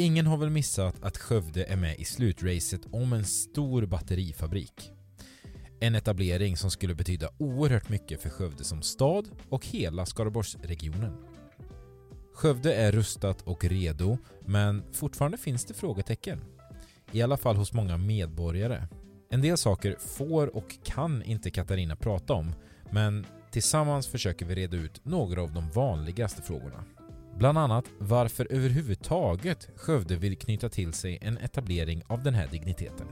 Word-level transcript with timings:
Ingen 0.00 0.26
har 0.26 0.36
väl 0.36 0.50
missat 0.50 1.02
att 1.02 1.18
Skövde 1.18 1.64
är 1.64 1.76
med 1.76 1.98
i 1.98 2.04
slutracet 2.04 2.80
om 2.90 3.12
en 3.12 3.24
stor 3.24 3.86
batterifabrik. 3.86 4.92
En 5.80 5.94
etablering 5.94 6.56
som 6.56 6.70
skulle 6.70 6.94
betyda 6.94 7.28
oerhört 7.38 7.88
mycket 7.88 8.22
för 8.22 8.28
Skövde 8.30 8.64
som 8.64 8.82
stad 8.82 9.28
och 9.48 9.66
hela 9.66 10.06
Skaraborgsregionen. 10.06 11.16
Skövde 12.34 12.74
är 12.74 12.92
rustat 12.92 13.42
och 13.42 13.64
redo, 13.64 14.18
men 14.46 14.82
fortfarande 14.92 15.38
finns 15.38 15.64
det 15.64 15.74
frågetecken. 15.74 16.40
I 17.12 17.22
alla 17.22 17.36
fall 17.36 17.56
hos 17.56 17.72
många 17.72 17.96
medborgare. 17.96 18.86
En 19.30 19.42
del 19.42 19.56
saker 19.56 19.96
får 19.98 20.56
och 20.56 20.84
kan 20.84 21.22
inte 21.22 21.50
Katarina 21.50 21.96
prata 21.96 22.32
om, 22.32 22.52
men 22.90 23.26
tillsammans 23.50 24.06
försöker 24.06 24.46
vi 24.46 24.54
reda 24.54 24.76
ut 24.76 25.04
några 25.04 25.42
av 25.42 25.52
de 25.52 25.70
vanligaste 25.70 26.42
frågorna. 26.42 26.84
Bland 27.40 27.58
annat 27.58 27.84
varför 27.98 28.46
överhuvudtaget 28.50 29.68
Skövde 29.76 30.16
vill 30.16 30.38
knyta 30.38 30.68
till 30.68 30.92
sig 30.92 31.18
en 31.20 31.38
etablering 31.38 32.02
av 32.06 32.22
den 32.22 32.34
här 32.34 32.48
digniteten. 32.48 33.06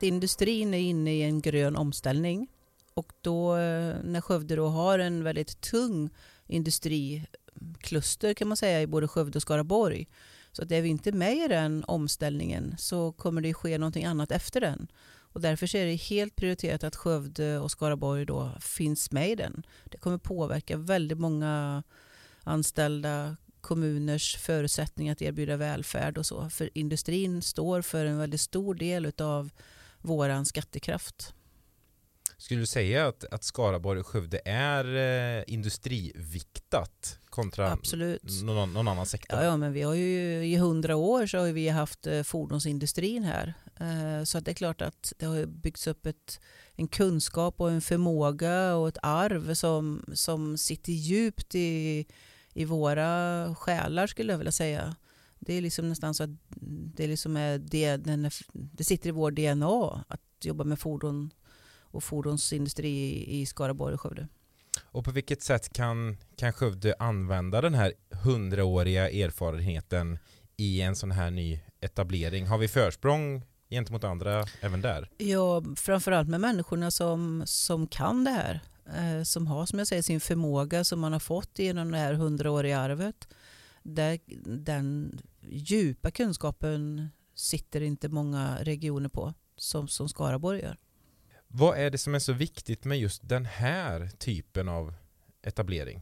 Industrin 0.00 0.74
är 0.74 0.78
inne 0.78 1.14
i 1.14 1.22
en 1.22 1.40
grön 1.40 1.76
omställning 1.76 2.48
och 2.94 3.12
då 3.20 3.56
eh, 3.56 3.94
när 4.04 4.20
Skövde 4.20 4.56
då 4.56 4.66
har 4.66 4.98
en 4.98 5.24
väldigt 5.24 5.60
tung 5.60 6.10
industrikluster 6.46 8.34
kan 8.34 8.48
man 8.48 8.56
säga 8.56 8.82
i 8.82 8.86
både 8.86 9.08
Skövde 9.08 9.38
och 9.38 9.42
Skaraborg. 9.42 10.08
Så 10.52 10.62
att 10.62 10.72
är 10.72 10.82
vi 10.82 10.88
inte 10.88 11.12
med 11.12 11.36
i 11.36 11.48
den 11.48 11.84
omställningen 11.86 12.74
så 12.78 13.12
kommer 13.12 13.40
det 13.40 13.54
ske 13.54 13.78
någonting 13.78 14.04
annat 14.04 14.30
efter 14.30 14.60
den. 14.60 14.88
Och 15.36 15.42
därför 15.42 15.76
är 15.76 15.86
det 15.86 15.94
helt 15.94 16.36
prioriterat 16.36 16.84
att 16.84 16.96
Skövde 16.96 17.58
och 17.58 17.70
Skaraborg 17.70 18.24
då 18.24 18.52
finns 18.60 19.10
med 19.10 19.30
i 19.30 19.34
den. 19.34 19.66
Det 19.84 19.98
kommer 19.98 20.18
påverka 20.18 20.76
väldigt 20.76 21.18
många 21.18 21.82
anställda, 22.42 23.36
kommuners 23.60 24.36
förutsättningar 24.36 25.12
att 25.12 25.22
erbjuda 25.22 25.56
välfärd 25.56 26.18
och 26.18 26.26
så. 26.26 26.50
För 26.50 26.70
industrin 26.74 27.42
står 27.42 27.82
för 27.82 28.04
en 28.04 28.18
väldigt 28.18 28.40
stor 28.40 28.74
del 28.74 29.12
av 29.18 29.50
vår 29.98 30.44
skattekraft. 30.44 31.34
Skulle 32.38 32.60
du 32.60 32.66
säga 32.66 33.08
att, 33.08 33.24
att 33.24 33.44
Skaraborg 33.44 34.00
och 34.00 34.06
Skövde 34.06 34.40
är 34.44 34.96
eh, 35.38 35.44
industriviktat 35.46 37.18
kontra 37.30 37.72
Absolut. 37.72 38.42
Någon, 38.42 38.72
någon 38.72 38.88
annan 38.88 39.06
sektor? 39.06 39.38
Ja, 39.38 39.44
ja, 39.44 39.56
men 39.56 39.72
vi 39.72 39.82
har 39.82 39.94
ju 39.94 40.46
i 40.46 40.56
hundra 40.56 40.96
år 40.96 41.26
så 41.26 41.38
har 41.38 41.46
vi 41.46 41.68
haft 41.68 42.06
eh, 42.06 42.22
fordonsindustrin 42.22 43.24
här. 43.24 43.54
Eh, 43.80 44.24
så 44.24 44.38
att 44.38 44.44
det 44.44 44.50
är 44.50 44.54
klart 44.54 44.82
att 44.82 45.12
det 45.18 45.26
har 45.26 45.46
byggts 45.46 45.86
upp 45.86 46.06
ett, 46.06 46.40
en 46.74 46.88
kunskap 46.88 47.60
och 47.60 47.70
en 47.70 47.80
förmåga 47.80 48.74
och 48.74 48.88
ett 48.88 48.98
arv 49.02 49.54
som, 49.54 50.04
som 50.12 50.58
sitter 50.58 50.92
djupt 50.92 51.54
i, 51.54 52.06
i 52.52 52.64
våra 52.64 53.54
själar 53.54 54.06
skulle 54.06 54.32
jag 54.32 54.38
vilja 54.38 54.52
säga. 54.52 54.96
Det 55.38 55.54
är 55.54 55.60
liksom 55.60 55.88
nästan 55.88 56.14
så 56.14 56.22
att 56.22 56.30
det, 56.96 57.06
liksom 57.06 57.36
är 57.36 57.58
det, 57.58 57.96
den, 57.96 58.30
det 58.52 58.84
sitter 58.84 59.08
i 59.08 59.12
vår 59.12 59.30
DNA 59.30 60.04
att 60.08 60.20
jobba 60.44 60.64
med 60.64 60.78
fordon 60.78 61.30
och 61.96 62.04
fordonsindustri 62.04 63.24
i 63.40 63.46
Skaraborg 63.46 63.94
och 63.94 64.00
Skövde. 64.00 64.28
Och 64.82 65.04
på 65.04 65.10
vilket 65.10 65.42
sätt 65.42 65.72
kan, 65.72 66.16
kan 66.36 66.52
Skövde 66.52 66.94
använda 66.98 67.60
den 67.60 67.74
här 67.74 67.92
hundraåriga 68.10 69.10
erfarenheten 69.10 70.18
i 70.56 70.80
en 70.80 70.96
sån 70.96 71.10
här 71.10 71.30
ny 71.30 71.60
etablering? 71.80 72.46
Har 72.46 72.58
vi 72.58 72.68
försprång 72.68 73.42
gentemot 73.70 74.04
andra 74.04 74.44
även 74.60 74.80
där? 74.80 75.10
Ja, 75.18 75.62
framförallt 75.76 76.28
med 76.28 76.40
människorna 76.40 76.90
som, 76.90 77.42
som 77.46 77.86
kan 77.86 78.24
det 78.24 78.30
här. 78.30 78.60
Eh, 78.96 79.22
som 79.22 79.46
har 79.46 79.66
som 79.66 79.78
jag 79.78 79.88
säger 79.88 80.02
sin 80.02 80.20
förmåga 80.20 80.84
som 80.84 81.00
man 81.00 81.12
har 81.12 81.20
fått 81.20 81.58
genom 81.58 81.90
det 81.90 81.98
här 81.98 82.12
hundraåriga 82.12 82.78
arvet. 82.78 83.28
Där, 83.82 84.18
den 84.64 85.18
djupa 85.48 86.10
kunskapen 86.10 87.08
sitter 87.34 87.80
inte 87.80 88.08
många 88.08 88.56
regioner 88.60 89.08
på 89.08 89.34
som, 89.56 89.88
som 89.88 90.08
Skaraborg 90.08 90.60
gör. 90.60 90.76
Vad 91.58 91.78
är 91.78 91.90
det 91.90 91.98
som 91.98 92.14
är 92.14 92.18
så 92.18 92.32
viktigt 92.32 92.84
med 92.84 92.98
just 92.98 93.28
den 93.28 93.44
här 93.44 94.10
typen 94.18 94.68
av 94.68 94.94
etablering? 95.42 96.00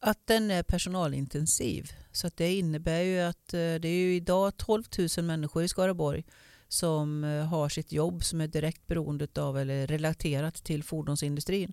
Att 0.00 0.26
den 0.26 0.50
är 0.50 0.62
personalintensiv. 0.62 1.92
Så 2.12 2.26
att 2.26 2.36
det 2.36 2.54
innebär 2.54 3.00
ju 3.00 3.20
att 3.20 3.54
eh, 3.54 3.58
det 3.58 3.88
är 3.88 4.00
ju 4.04 4.14
idag 4.14 4.56
12 4.56 4.82
000 5.16 5.26
människor 5.26 5.62
i 5.62 5.68
Skaraborg 5.68 6.24
som 6.68 7.24
eh, 7.24 7.46
har 7.46 7.68
sitt 7.68 7.92
jobb 7.92 8.24
som 8.24 8.40
är 8.40 8.46
direkt 8.46 8.86
beroende 8.86 9.28
av 9.36 9.58
eller 9.58 9.86
relaterat 9.86 10.54
till 10.54 10.84
fordonsindustrin. 10.84 11.72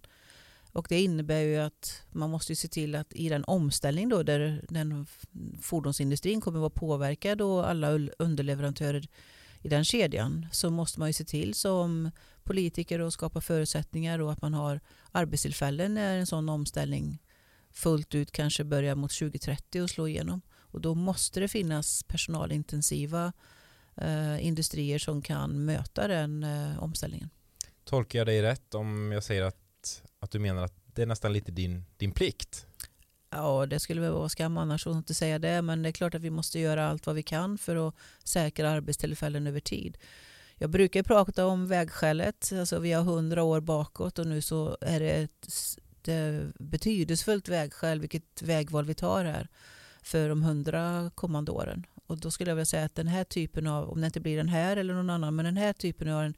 Och 0.72 0.86
det 0.90 1.02
innebär 1.02 1.42
ju 1.42 1.58
att 1.58 2.04
man 2.12 2.30
måste 2.30 2.56
se 2.56 2.68
till 2.68 2.96
att 2.96 3.14
i 3.14 3.30
den 3.30 3.44
omställning 3.44 4.10
då 4.10 4.24
där 4.24 4.66
den 4.70 5.08
fordonsindustrin 5.62 6.42
kommer 6.42 6.58
att 6.60 6.62
vara 6.62 6.70
påverkad 6.70 7.42
och 7.42 7.70
alla 7.70 7.90
underleverantörer 8.20 9.08
i 9.62 9.70
den 9.70 9.86
kedjan 9.86 10.48
så 10.52 10.70
måste 10.70 11.00
man 11.00 11.10
ju 11.10 11.14
se 11.14 11.24
till 11.24 11.54
som 11.54 12.12
politiker 12.44 13.00
och 13.00 13.14
skapa 13.14 13.42
förutsättningar 13.42 14.20
och 14.20 14.32
att 14.32 14.42
man 14.42 14.54
har 14.54 14.80
arbetstillfällen 15.12 15.94
när 15.94 16.18
en 16.18 16.28
sån 16.28 16.50
omställning 16.50 17.22
fullt 17.72 18.16
ut 18.16 18.32
kanske 18.32 18.64
börjar 18.64 18.96
mot 18.96 19.12
2030 19.12 19.82
och 19.82 19.90
slå 19.90 20.08
igenom. 20.08 20.42
Och 20.52 20.82
då 20.82 20.96
måste 20.96 21.40
det 21.40 21.48
finnas 21.48 22.04
personalintensiva 22.04 23.34
eh, 23.96 24.46
industrier 24.46 25.00
som 25.00 25.22
kan 25.22 25.66
möta 25.66 26.08
den 26.08 26.44
eh, 26.44 26.84
omställningen. 26.84 27.30
Tolkar 27.84 28.20
jag 28.20 28.28
dig 28.28 28.42
rätt 28.42 28.76
om 28.76 29.12
jag 29.12 29.24
säger 29.24 29.42
att, 29.42 30.04
att 30.20 30.32
du 30.32 30.40
menar 30.40 30.64
att 30.64 30.74
det 30.86 31.02
är 31.02 31.06
nästan 31.06 31.34
lite 31.34 31.52
din, 31.52 31.86
din 31.98 32.12
plikt? 32.12 32.68
Ja, 33.32 33.66
det 33.66 33.80
skulle 33.80 34.02
väl 34.02 34.12
vara 34.12 34.30
skam 34.30 34.58
annars 34.58 34.88
att 34.88 34.96
inte 34.96 35.14
säga 35.14 35.40
det, 35.40 35.62
men 35.62 35.84
det 35.84 35.90
är 35.90 35.94
klart 35.94 36.16
att 36.16 36.22
vi 36.22 36.30
måste 36.30 36.60
göra 36.60 36.88
allt 36.88 37.06
vad 37.06 37.16
vi 37.16 37.24
kan 37.24 37.58
för 37.58 37.88
att 37.88 37.96
säkra 38.24 38.70
arbetstillfällen 38.70 39.48
över 39.48 39.60
tid. 39.60 39.98
Jag 40.56 40.70
brukar 40.70 41.04
prata 41.04 41.46
om 41.46 41.68
vägskälet, 41.68 42.52
alltså 42.54 42.80
vi 42.80 42.92
har 42.92 43.04
hundra 43.04 43.44
år 43.44 43.60
bakåt 43.62 44.20
och 44.20 44.28
nu 44.28 44.42
så 44.42 44.78
är 44.82 45.00
det 45.00 45.10
ett, 45.10 45.48
betydelsefullt 46.60 47.50
vägskäl 47.50 48.00
vilket 48.00 48.42
vägval 48.42 48.86
vi 48.86 48.94
tar 48.94 49.26
här 49.26 49.48
för 50.02 50.30
de 50.30 50.44
hundra 50.44 51.12
kommande 51.16 51.52
åren. 51.52 51.86
Och 52.08 52.18
då 52.18 52.32
skulle 52.32 52.52
jag 52.52 52.56
vilja 52.56 52.66
säga 52.66 52.86
att 52.86 52.96
den 52.96 53.08
här 53.08 53.24
typen 53.24 53.68
av, 53.68 53.90
om 53.90 54.02
det 54.02 54.06
inte 54.08 54.20
blir 54.20 54.38
den 54.38 54.50
här 54.50 54.78
eller 54.78 54.94
någon 54.94 55.10
annan, 55.10 55.36
men 55.36 55.46
den 55.46 55.58
här 55.58 55.74
typen 55.74 56.08
av 56.08 56.24
en 56.24 56.34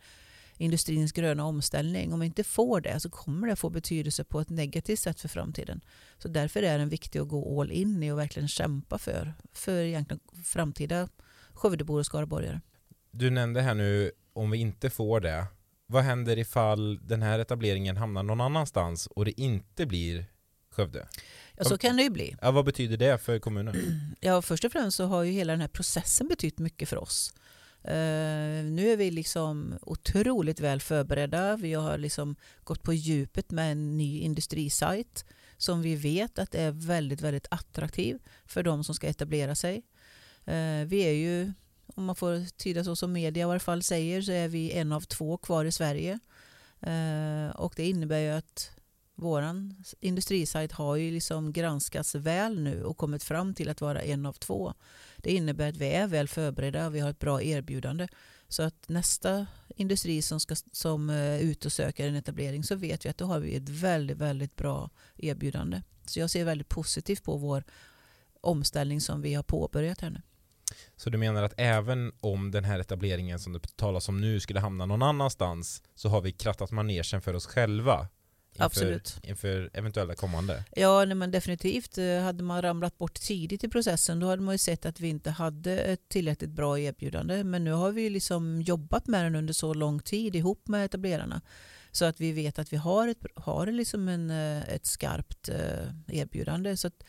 industrins 0.58 1.12
gröna 1.12 1.46
omställning, 1.46 2.14
om 2.14 2.20
vi 2.20 2.26
inte 2.26 2.44
får 2.44 2.82
det 2.82 3.00
så 3.00 3.10
kommer 3.10 3.48
det 3.48 3.56
få 3.56 3.70
betydelse 3.70 4.24
på 4.24 4.40
ett 4.40 4.50
negativt 4.50 5.00
sätt 5.00 5.22
för 5.22 5.28
framtiden. 5.28 5.82
Så 6.18 6.28
därför 6.28 6.64
är 6.64 6.78
den 6.78 6.90
viktig 6.90 7.20
att 7.20 7.28
gå 7.28 7.62
all 7.62 7.72
in 7.72 8.04
i 8.04 8.12
och 8.12 8.20
verkligen 8.20 8.48
kämpa 8.48 8.98
för, 8.98 9.34
för 9.54 9.82
egentligen 9.82 10.22
framtida 10.44 11.10
Skövdebor 11.54 12.00
och 12.00 12.06
Skaraborgare. 12.06 12.62
Du 13.12 13.30
nämnde 13.30 13.62
här 13.62 13.74
nu 13.74 14.12
om 14.34 14.52
vi 14.52 14.58
inte 14.58 14.90
får 14.90 15.20
det. 15.20 15.46
Vad 15.86 16.04
händer 16.04 16.38
ifall 16.38 17.08
den 17.08 17.22
här 17.22 17.40
etableringen 17.40 17.98
hamnar 17.98 18.24
någon 18.24 18.42
annanstans 18.42 19.08
och 19.08 19.26
det 19.26 19.42
inte 19.42 19.86
blir 19.86 20.26
Skövde? 20.70 21.08
Ja, 21.58 21.64
så 21.64 21.78
kan 21.78 21.98
det 21.98 22.04
ju 22.04 22.10
bli. 22.10 22.36
Ja, 22.42 22.52
vad 22.52 22.66
betyder 22.66 22.98
det 22.98 23.18
för 23.18 23.40
kommunen? 23.40 23.76
Ja, 24.20 24.42
först 24.42 24.64
och 24.64 24.72
främst 24.72 24.98
så 24.98 25.06
har 25.06 25.24
ju 25.24 25.32
hela 25.32 25.54
den 25.54 25.62
här 25.62 25.68
processen 25.68 26.28
betytt 26.28 26.60
mycket 26.60 26.90
för 26.90 26.98
oss. 26.98 27.34
Uh, 27.88 28.64
nu 28.64 28.90
är 28.90 28.98
vi 28.98 29.12
liksom 29.12 29.80
otroligt 29.82 30.60
väl 30.60 30.82
förberedda. 30.82 31.56
Vi 31.56 31.74
har 31.74 31.98
liksom 31.98 32.36
gått 32.64 32.84
på 32.84 32.94
djupet 32.94 33.52
med 33.52 33.72
en 33.72 33.98
ny 33.98 34.20
industrisajt 34.20 35.26
som 35.58 35.82
vi 35.82 35.96
vet 35.96 36.40
att 36.40 36.56
är 36.56 36.72
väldigt, 36.72 37.22
väldigt 37.22 37.48
attraktiv 37.52 38.20
för 38.46 38.64
de 38.64 38.84
som 38.84 38.96
ska 38.96 39.08
etablera 39.08 39.56
sig. 39.56 39.84
Uh, 40.48 40.86
vi 40.86 41.00
är 41.00 41.14
ju 41.14 41.54
om 41.96 42.06
man 42.06 42.16
får 42.16 42.58
tyda 42.58 42.84
så 42.84 42.96
som 42.96 43.14
media 43.14 43.44
i 43.44 43.48
varje 43.48 43.60
fall 43.60 43.84
säger, 43.84 44.22
så 44.22 44.32
är 44.32 44.48
vi 44.48 44.72
en 44.72 44.92
av 44.92 45.02
två 45.02 45.38
kvar 45.38 45.66
i 45.66 45.72
Sverige. 45.72 46.20
Uh, 46.88 47.56
och 47.56 47.74
det 47.76 47.90
innebär 47.90 48.20
ju 48.20 48.30
att 48.30 48.72
vår 49.16 49.44
industrisajt 50.00 50.72
har 50.72 50.96
ju 50.96 51.12
liksom 51.12 51.54
granskats 51.54 52.16
väl 52.16 52.62
nu 52.62 52.84
och 52.84 52.98
kommit 52.98 53.24
fram 53.24 53.54
till 53.54 53.70
att 53.70 53.82
vara 53.82 54.02
en 54.02 54.26
av 54.26 54.34
två. 54.34 54.74
Det 55.18 55.32
innebär 55.32 55.70
att 55.70 55.78
vi 55.78 55.90
är 55.90 56.08
väl 56.08 56.28
förberedda 56.28 56.88
och 56.88 56.96
vi 56.96 57.00
har 57.00 57.10
ett 57.10 57.20
bra 57.20 57.42
erbjudande. 57.42 58.08
Så 58.48 58.64
att 58.64 58.90
nästa 58.90 59.48
industri 59.76 60.22
som, 60.22 60.40
ska, 60.40 60.56
som 60.72 61.10
eh, 61.10 61.16
är 61.16 61.40
ute 61.40 61.68
och 61.68 61.72
söker 61.72 62.08
en 62.08 62.16
etablering 62.16 62.64
så 62.64 62.76
vet 62.76 63.06
vi 63.06 63.10
att 63.10 63.18
då 63.18 63.26
har 63.26 63.40
vi 63.40 63.56
ett 63.56 63.70
väldigt, 63.70 64.18
väldigt 64.18 64.56
bra 64.56 64.90
erbjudande. 65.18 65.82
Så 66.06 66.20
jag 66.20 66.30
ser 66.30 66.46
väldigt 66.46 66.70
positivt 66.70 67.24
på 67.24 67.38
vår 67.38 67.64
omställning 68.42 69.02
som 69.02 69.22
vi 69.22 69.34
har 69.34 69.44
påbörjat 69.44 70.02
här 70.02 70.10
nu. 70.10 70.22
Så 70.96 71.10
du 71.10 71.18
menar 71.18 71.44
att 71.44 71.54
även 71.58 72.12
om 72.20 72.52
den 72.52 72.64
här 72.64 72.80
etableringen 72.80 73.40
som 73.40 73.54
det 73.54 73.78
talas 73.78 74.10
om 74.10 74.22
nu 74.22 74.40
skulle 74.40 74.60
hamna 74.60 74.86
någon 74.86 75.02
annanstans 75.02 75.84
så 75.96 76.10
har 76.10 76.22
vi 76.22 76.32
krattat 76.32 76.72
manegen 76.72 77.22
för 77.22 77.34
oss 77.34 77.46
själva 77.46 78.08
Inför, 78.54 78.66
Absolut. 78.66 79.20
inför 79.24 79.70
eventuella 79.74 80.16
kommande? 80.16 80.64
Ja, 80.76 81.06
nej, 81.06 81.16
men 81.16 81.32
definitivt. 81.32 81.98
Eh, 81.98 82.20
hade 82.20 82.44
man 82.44 82.62
ramlat 82.62 82.98
bort 82.98 83.14
tidigt 83.14 83.64
i 83.64 83.70
processen 83.70 84.20
då 84.20 84.28
hade 84.28 84.42
man 84.42 84.54
ju 84.54 84.58
sett 84.58 84.86
att 84.86 85.00
vi 85.00 85.08
inte 85.08 85.32
hade 85.32 85.80
ett 85.80 86.10
tillräckligt 86.10 86.50
bra 86.50 86.80
erbjudande. 86.80 87.44
Men 87.44 87.64
nu 87.64 87.72
har 87.72 87.92
vi 87.92 88.10
liksom 88.10 88.62
jobbat 88.62 89.08
med 89.08 89.26
den 89.26 89.36
under 89.36 89.54
så 89.54 89.74
lång 89.74 90.00
tid 90.00 90.36
ihop 90.36 90.68
med 90.68 90.86
etablerarna. 90.86 91.42
Så 91.92 92.06
att 92.06 92.22
vi 92.22 92.32
vet 92.32 92.60
att 92.60 92.74
vi 92.74 92.78
har 92.78 93.08
ett, 93.08 93.26
har 93.36 93.68
liksom 93.68 94.08
en, 94.08 94.30
eh, 94.30 94.70
ett 94.70 94.86
skarpt 94.86 95.50
eh, 95.50 96.18
erbjudande. 96.20 96.78
Så 96.78 96.88
att, 96.88 97.04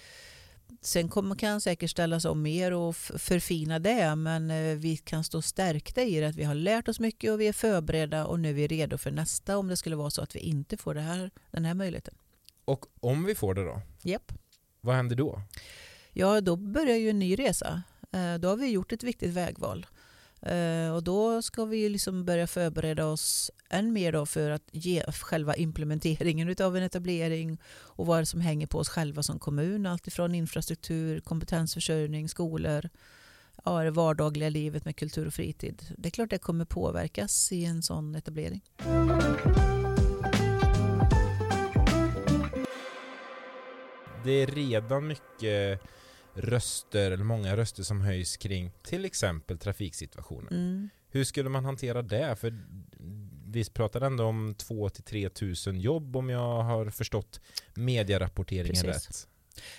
sen 0.87 1.09
kommer, 1.09 1.35
kan 1.35 1.61
säkert 1.61 1.91
ställas 1.91 2.25
om 2.25 2.43
mer 2.43 2.73
och 2.73 2.97
förfina 2.97 3.79
det 3.79 4.17
men 4.17 4.51
eh, 4.51 4.77
vi 4.77 4.97
kan 4.97 5.25
stå 5.25 5.43
stärkta 5.43 6.03
i 6.03 6.21
det 6.21 6.27
att 6.27 6.37
vi 6.37 6.45
har 6.45 6.55
lärt 6.55 6.89
oss 6.89 7.01
mycket 7.01 7.33
och 7.33 7.41
vi 7.41 7.49
är 7.49 7.53
förberedda 7.53 8.27
och 8.27 8.41
nu 8.41 8.49
är 8.49 8.55
vi 8.55 8.67
redo 8.67 8.99
för 8.99 9.11
nästa 9.11 9.59
om 9.59 9.69
det 9.69 9.77
skulle 9.77 9.97
vara 9.97 10.11
så 10.11 10.23
att 10.23 10.37
vi 10.37 10.41
inte 10.41 10.77
får 10.77 10.95
här, 10.95 11.31
den 11.51 11.65
här 11.65 11.75
möjligheten. 11.75 12.15
Och 12.65 12.87
om 13.01 13.25
vi 13.25 13.35
får 13.35 13.55
det 13.55 13.65
då? 13.65 13.83
Japp. 14.03 14.33
Vad 14.81 14.97
händer 14.97 15.17
då? 15.17 15.43
Ja, 16.13 16.41
då 16.41 16.57
börjar 16.57 16.97
ju 16.97 17.11
en 17.11 17.19
ny 17.19 17.39
resa. 17.39 17.83
Då 18.41 18.49
har 18.49 18.57
vi 18.57 18.69
gjort 18.69 18.93
ett 18.93 19.03
viktigt 19.03 19.33
vägval. 19.33 19.87
Eh, 20.47 20.95
och 20.95 21.03
då 21.03 21.43
ska 21.43 21.65
vi 21.65 21.89
liksom 21.89 22.25
börja 22.25 22.47
förbereda 22.47 23.07
oss 23.07 23.51
än 23.71 23.93
mer 23.93 24.13
då 24.13 24.27
för 24.27 24.51
att 24.51 24.69
ge 24.73 25.03
själva 25.13 25.57
implementeringen 25.57 26.57
av 26.61 26.77
en 26.77 26.83
etablering 26.83 27.59
och 27.67 28.07
vad 28.07 28.29
som 28.29 28.41
hänger 28.41 28.67
på 28.67 28.79
oss 28.79 28.89
själva 28.89 29.23
som 29.23 29.39
kommun. 29.39 29.87
Alltifrån 29.87 30.35
infrastruktur, 30.35 31.21
kompetensförsörjning, 31.21 32.29
skolor, 32.29 32.89
ja, 33.65 33.83
det 33.83 33.91
vardagliga 33.91 34.49
livet 34.49 34.85
med 34.85 34.97
kultur 34.97 35.27
och 35.27 35.35
fritid. 35.35 35.83
Det 35.99 36.09
är 36.09 36.11
klart 36.11 36.31
det 36.31 36.39
kommer 36.39 36.65
påverkas 36.65 37.53
i 37.53 37.65
en 37.65 37.83
sån 37.83 38.15
etablering. 38.15 38.61
Det 44.25 44.33
är 44.33 44.47
redan 44.47 45.07
mycket 45.07 45.81
röster, 46.35 47.11
eller 47.11 47.25
många 47.25 47.57
röster 47.57 47.83
som 47.83 48.01
höjs 48.01 48.37
kring 48.37 48.73
till 48.83 49.05
exempel 49.05 49.59
trafiksituationen. 49.59 50.53
Mm. 50.53 50.89
Hur 51.09 51.25
skulle 51.25 51.49
man 51.49 51.65
hantera 51.65 52.03
det? 52.03 52.37
För 52.37 52.55
vi 53.47 53.65
pratar 53.65 54.01
ändå 54.01 54.25
om 54.25 54.55
2 54.59 54.89
till 54.89 55.05
3 55.05 55.29
tusen 55.29 55.81
jobb 55.81 56.17
om 56.17 56.31
jag 56.31 56.63
har 56.63 56.91
förstått 56.91 57.41
medierapporteringen 57.75 58.83
Precis. 58.83 59.09
rätt. 59.09 59.29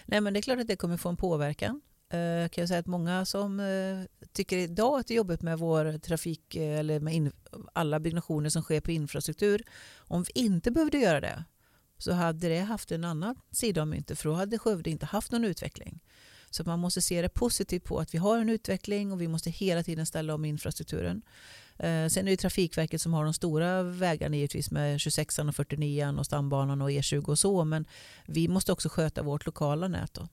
Nej 0.05 0.21
men 0.21 0.33
det 0.33 0.39
är 0.39 0.41
klart 0.41 0.59
att 0.59 0.67
det 0.67 0.75
kommer 0.75 0.97
få 0.97 1.09
en 1.09 1.17
påverkan. 1.17 1.81
Uh, 2.13 2.49
kan 2.49 2.61
jag 2.61 2.67
säga 2.67 2.79
att 2.79 2.87
många 2.87 3.25
som 3.25 3.59
uh, 3.59 4.05
tycker 4.33 4.57
idag 4.57 4.99
att 4.99 5.07
det 5.07 5.13
är 5.13 5.15
jobbigt 5.15 5.41
med 5.41 5.59
vår 5.59 5.97
trafik 5.97 6.55
uh, 6.55 6.79
eller 6.79 6.99
med 6.99 7.31
alla 7.73 7.99
byggnationer 7.99 8.49
som 8.49 8.61
sker 8.61 8.81
på 8.81 8.91
infrastruktur. 8.91 9.63
Om 9.97 10.23
vi 10.23 10.41
inte 10.41 10.71
behövde 10.71 10.97
göra 10.97 11.21
det 11.21 11.43
så 11.97 12.11
hade 12.11 12.49
det 12.49 12.59
haft 12.59 12.91
en 12.91 13.03
annan 13.03 13.35
sida 13.51 13.81
av 13.81 13.87
myntet 13.87 14.19
för 14.19 14.29
då 14.29 14.35
hade 14.35 14.59
Skövde 14.59 14.89
inte 14.89 15.05
haft 15.05 15.31
någon 15.31 15.45
utveckling. 15.45 15.99
Så 16.55 16.63
man 16.63 16.79
måste 16.79 17.01
se 17.01 17.21
det 17.21 17.29
positivt 17.29 17.83
på 17.83 17.99
att 17.99 18.13
vi 18.13 18.17
har 18.17 18.39
en 18.39 18.49
utveckling 18.49 19.11
och 19.11 19.21
vi 19.21 19.27
måste 19.27 19.49
hela 19.49 19.83
tiden 19.83 20.05
ställa 20.05 20.33
om 20.33 20.45
infrastrukturen. 20.45 21.21
Eh, 21.77 22.07
sen 22.07 22.27
är 22.27 22.31
det 22.31 22.37
Trafikverket 22.37 23.01
som 23.01 23.13
har 23.13 23.23
de 23.23 23.33
stora 23.33 23.83
vägarna 23.83 24.35
givetvis 24.35 24.71
med 24.71 24.99
26 24.99 25.39
och 25.39 25.55
49 25.55 26.15
och 26.19 26.25
stambanan 26.25 26.81
och 26.81 26.89
E20 26.89 27.29
och 27.29 27.39
så. 27.39 27.63
Men 27.63 27.85
vi 28.27 28.47
måste 28.47 28.71
också 28.71 28.89
sköta 28.89 29.23
vårt 29.23 29.45
lokala 29.45 29.87
nät. 29.87 30.13
Då. 30.13 30.27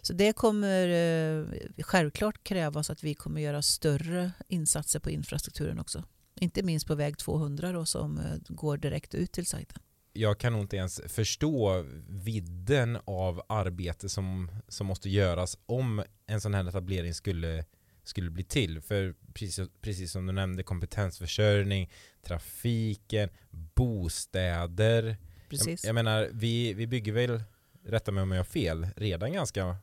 Så 0.00 0.12
det 0.12 0.32
kommer 0.32 0.88
eh, 0.88 1.46
självklart 1.78 2.44
krävas 2.44 2.90
att 2.90 3.04
vi 3.04 3.14
kommer 3.14 3.40
göra 3.40 3.62
större 3.62 4.32
insatser 4.48 5.00
på 5.00 5.10
infrastrukturen 5.10 5.78
också. 5.78 6.04
Inte 6.40 6.62
minst 6.62 6.86
på 6.86 6.94
väg 6.94 7.18
200 7.18 7.72
då, 7.72 7.84
som 7.86 8.18
eh, 8.18 8.24
går 8.48 8.76
direkt 8.76 9.14
ut 9.14 9.32
till 9.32 9.46
sajten 9.46 9.82
jag 10.12 10.38
kan 10.38 10.52
nog 10.52 10.62
inte 10.62 10.76
ens 10.76 11.00
förstå 11.06 11.84
vidden 12.08 12.98
av 13.04 13.42
arbete 13.48 14.08
som, 14.08 14.50
som 14.68 14.86
måste 14.86 15.10
göras 15.10 15.58
om 15.66 16.02
en 16.26 16.40
sån 16.40 16.54
här 16.54 16.68
etablering 16.68 17.14
skulle, 17.14 17.64
skulle 18.02 18.30
bli 18.30 18.44
till. 18.44 18.80
För 18.80 19.14
precis, 19.34 19.68
precis 19.80 20.12
som 20.12 20.26
du 20.26 20.32
nämnde, 20.32 20.62
kompetensförsörjning, 20.62 21.90
trafiken, 22.22 23.28
bostäder. 23.50 25.16
Precis. 25.48 25.84
Jag, 25.84 25.88
jag 25.88 25.94
menar, 25.94 26.30
vi, 26.32 26.74
vi 26.74 26.86
bygger 26.86 27.12
väl, 27.12 27.42
rätta 27.84 28.12
mig 28.12 28.22
om 28.22 28.30
jag 28.30 28.38
har 28.38 28.44
fel, 28.44 28.86
redan 28.96 29.32
ganska 29.32 29.76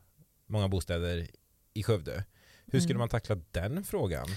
många 0.48 0.68
bostäder 0.68 1.28
i 1.74 1.84
Skövde. 1.84 2.26
Hur 2.66 2.80
skulle 2.80 2.94
mm. 2.94 3.00
man 3.00 3.10
tackla 3.10 3.36
den 3.52 3.84
frågan? 3.84 4.28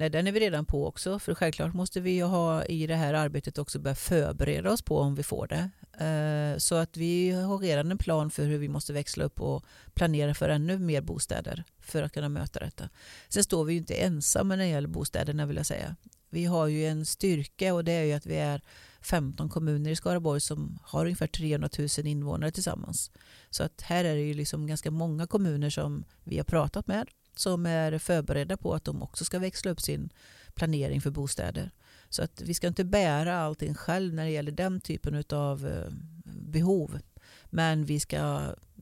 Nej, 0.00 0.10
den 0.10 0.26
är 0.26 0.32
vi 0.32 0.40
redan 0.40 0.64
på 0.64 0.86
också. 0.86 1.18
För 1.18 1.34
självklart 1.34 1.74
måste 1.74 2.00
vi 2.00 2.20
ha 2.20 2.64
i 2.64 2.86
det 2.86 2.94
här 2.94 3.14
arbetet 3.14 3.58
också 3.58 3.78
börja 3.78 3.94
förbereda 3.94 4.72
oss 4.72 4.82
på 4.82 4.98
om 4.98 5.14
vi 5.14 5.22
får 5.22 5.46
det. 5.46 5.70
Eh, 6.04 6.58
så 6.58 6.74
att 6.74 6.96
vi 6.96 7.30
har 7.30 7.58
redan 7.58 7.90
en 7.90 7.98
plan 7.98 8.30
för 8.30 8.44
hur 8.44 8.58
vi 8.58 8.68
måste 8.68 8.92
växla 8.92 9.24
upp 9.24 9.40
och 9.40 9.64
planera 9.94 10.34
för 10.34 10.48
ännu 10.48 10.78
mer 10.78 11.00
bostäder 11.00 11.64
för 11.80 12.02
att 12.02 12.12
kunna 12.12 12.28
möta 12.28 12.60
detta. 12.60 12.88
Sen 13.28 13.44
står 13.44 13.64
vi 13.64 13.72
ju 13.72 13.78
inte 13.78 13.94
ensamma 13.94 14.56
när 14.56 14.64
det 14.64 14.70
gäller 14.70 14.88
bostäderna 14.88 15.46
vill 15.46 15.56
jag 15.56 15.66
säga. 15.66 15.96
Vi 16.30 16.44
har 16.44 16.66
ju 16.66 16.86
en 16.86 17.06
styrka 17.06 17.74
och 17.74 17.84
det 17.84 17.92
är 17.92 18.04
ju 18.04 18.12
att 18.12 18.26
vi 18.26 18.36
är 18.36 18.62
15 19.00 19.48
kommuner 19.48 19.90
i 19.90 19.96
Skaraborg 19.96 20.40
som 20.40 20.78
har 20.82 21.04
ungefär 21.04 21.26
300 21.26 21.68
000 21.78 21.88
invånare 22.06 22.50
tillsammans. 22.50 23.10
Så 23.50 23.62
att 23.62 23.80
här 23.80 24.04
är 24.04 24.14
det 24.14 24.22
ju 24.22 24.34
liksom 24.34 24.66
ganska 24.66 24.90
många 24.90 25.26
kommuner 25.26 25.70
som 25.70 26.04
vi 26.24 26.36
har 26.36 26.44
pratat 26.44 26.86
med 26.86 27.08
som 27.40 27.66
är 27.66 27.98
förberedda 27.98 28.56
på 28.56 28.74
att 28.74 28.84
de 28.84 29.02
också 29.02 29.24
ska 29.24 29.38
växla 29.38 29.70
upp 29.70 29.80
sin 29.80 30.12
planering 30.54 31.00
för 31.00 31.10
bostäder. 31.10 31.70
Så 32.08 32.22
att 32.22 32.40
vi 32.40 32.54
ska 32.54 32.66
inte 32.66 32.84
bära 32.84 33.38
allting 33.38 33.74
själv 33.74 34.14
när 34.14 34.24
det 34.24 34.30
gäller 34.30 34.52
den 34.52 34.80
typen 34.80 35.24
av 35.30 35.66
eh, 35.66 35.92
behov. 36.24 36.98
Men 37.44 37.84
vi 37.84 38.00
ska, 38.00 38.16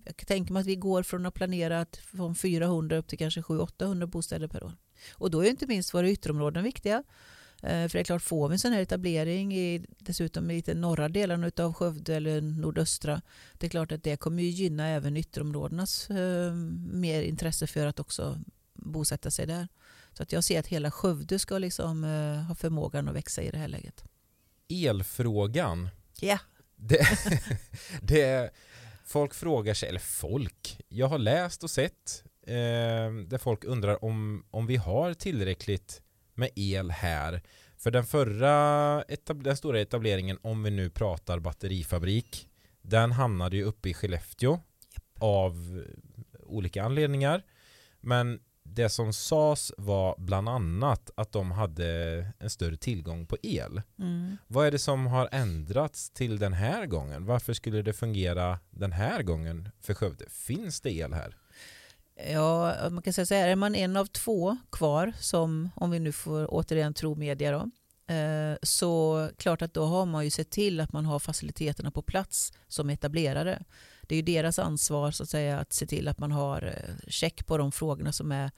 jag 0.05 0.17
kan 0.17 0.27
tänka 0.27 0.53
mig 0.53 0.61
att 0.61 0.67
vi 0.67 0.77
går 0.77 1.03
från 1.03 1.27
att 1.27 1.35
planera 1.35 1.87
från 1.93 2.35
400 2.35 2.97
upp 2.97 3.07
till 3.07 3.19
kanske 3.19 3.41
700-800 3.41 4.07
bostäder 4.07 4.49
per 4.49 4.65
år. 4.65 4.73
Och 5.13 5.31
då 5.31 5.45
är 5.45 5.51
inte 5.51 5.67
minst 5.67 5.95
våra 5.95 6.11
ytterområden 6.11 6.65
viktiga. 6.65 7.03
Eh, 7.63 7.89
för 7.89 7.93
det 7.93 8.01
är 8.01 8.05
klart, 8.05 8.23
får 8.23 8.49
vi 8.49 8.53
en 8.53 8.59
sån 8.59 8.73
här 8.73 8.83
etablering 8.83 9.55
i 9.55 9.87
dessutom 9.99 10.51
i 10.51 10.61
den 10.61 10.81
norra 10.81 11.09
delarna 11.09 11.51
av 11.57 11.73
Skövde 11.73 12.15
eller 12.15 12.41
nordöstra, 12.41 13.23
det 13.53 13.67
är 13.67 13.71
klart 13.71 13.93
att 13.93 14.05
det 14.05 14.17
kommer 14.17 14.43
ju 14.43 14.49
gynna 14.49 14.89
även 14.89 15.17
ytterområdenas 15.17 16.11
eh, 16.11 16.53
mer 16.93 17.23
intresse 17.23 17.67
för 17.67 17.87
att 17.87 18.01
också 18.01 18.39
bosätta 18.75 19.31
sig 19.31 19.47
där. 19.47 19.69
Så 20.13 20.23
att 20.23 20.33
jag 20.33 20.45
ser 20.45 20.59
att 20.61 20.67
hela 20.67 20.91
Skövde 20.91 21.39
ska 21.39 21.59
liksom 21.59 22.05
eh, 22.05 22.43
ha 22.43 22.55
förmågan 22.55 23.09
att 23.09 23.15
växa 23.15 23.43
i 23.43 23.51
det 23.51 23.59
här 23.59 23.69
läget. 23.69 24.05
Elfrågan. 24.69 25.89
Ja. 26.21 26.27
Yeah. 26.27 26.41
Det, 26.77 27.07
det, 28.03 28.51
folk 29.05 29.35
frågar 29.35 29.75
sig, 29.75 29.89
eller 29.89 30.01
folk, 30.01 30.81
jag 30.89 31.07
har 31.07 31.19
läst 31.19 31.65
och 31.65 31.71
sett 31.71 32.25
eh, 32.47 32.55
där 33.27 33.39
folk 33.39 33.65
undrar 33.65 34.05
om, 34.05 34.45
om 34.51 34.67
vi 34.67 34.77
har 34.77 35.15
tillräckligt 35.15 36.03
med 36.39 36.51
el 36.55 36.91
här. 36.91 37.43
För 37.77 37.91
den 37.91 38.05
förra 38.05 39.05
den 39.27 39.57
stora 39.57 39.81
etableringen, 39.81 40.39
om 40.43 40.63
vi 40.63 40.71
nu 40.71 40.91
pratar 40.91 41.39
batterifabrik, 41.39 42.49
den 42.83 43.13
hamnade 43.13 43.57
ju 43.57 43.65
uppe 43.65 43.89
i 43.89 43.95
Skellefteå 43.95 44.53
yep. 44.53 44.63
av 45.19 45.85
olika 46.43 46.85
anledningar. 46.85 47.43
Men 48.01 48.41
det 48.63 48.89
som 48.89 49.13
sades 49.13 49.73
var 49.79 50.15
bland 50.19 50.49
annat 50.49 51.11
att 51.15 51.33
de 51.33 51.51
hade 51.51 51.87
en 52.39 52.51
större 52.51 52.77
tillgång 52.77 53.27
på 53.27 53.37
el. 53.43 53.83
Mm. 53.99 54.37
Vad 54.47 54.67
är 54.67 54.71
det 54.71 54.79
som 54.79 55.07
har 55.07 55.29
ändrats 55.33 56.11
till 56.11 56.39
den 56.39 56.53
här 56.53 56.87
gången? 56.87 57.27
Varför 57.27 57.53
skulle 57.53 57.83
det 57.83 57.93
fungera 57.93 58.59
den 58.71 58.93
här 58.93 59.23
gången 59.23 59.69
för 59.81 59.95
Skövde? 59.95 60.25
Finns 60.31 60.81
det 60.81 60.93
el 60.93 61.13
här? 61.13 61.37
Ja, 62.27 62.77
man 62.91 63.03
kan 63.03 63.13
säga 63.13 63.27
så 63.27 63.35
här, 63.35 63.49
är 63.49 63.57
man 63.57 63.75
en 63.75 63.97
av 63.97 64.07
två 64.07 64.57
kvar 64.73 65.13
som, 65.21 65.71
om 65.75 65.91
vi 65.91 65.99
nu 65.99 66.13
får 66.13 66.55
återigen 66.55 66.95
tro 66.95 67.15
media 67.15 67.51
då, 67.51 67.71
eh, 68.15 68.57
så 68.63 69.31
klart 69.37 69.63
att 69.63 69.75
då 69.75 69.85
har 69.85 70.07
man 70.07 70.25
ju 70.25 70.31
sett 70.31 70.51
till 70.51 70.81
att 70.81 70.93
man 70.93 71.07
har 71.07 71.19
faciliteterna 71.19 71.91
på 71.91 72.03
plats 72.03 72.53
som 72.69 72.91
etablerare. 72.91 73.65
Det 74.03 74.15
är 74.15 74.17
ju 74.17 74.23
deras 74.23 74.59
ansvar 74.59 75.11
så 75.11 75.23
att 75.23 75.29
säga 75.29 75.59
att 75.59 75.73
se 75.73 75.87
till 75.87 76.09
att 76.09 76.19
man 76.19 76.33
har 76.33 76.63
eh, 76.63 77.09
check 77.09 77.47
på 77.47 77.57
de 77.59 77.73
frågorna 77.73 78.13
som 78.13 78.33
är 78.33 78.51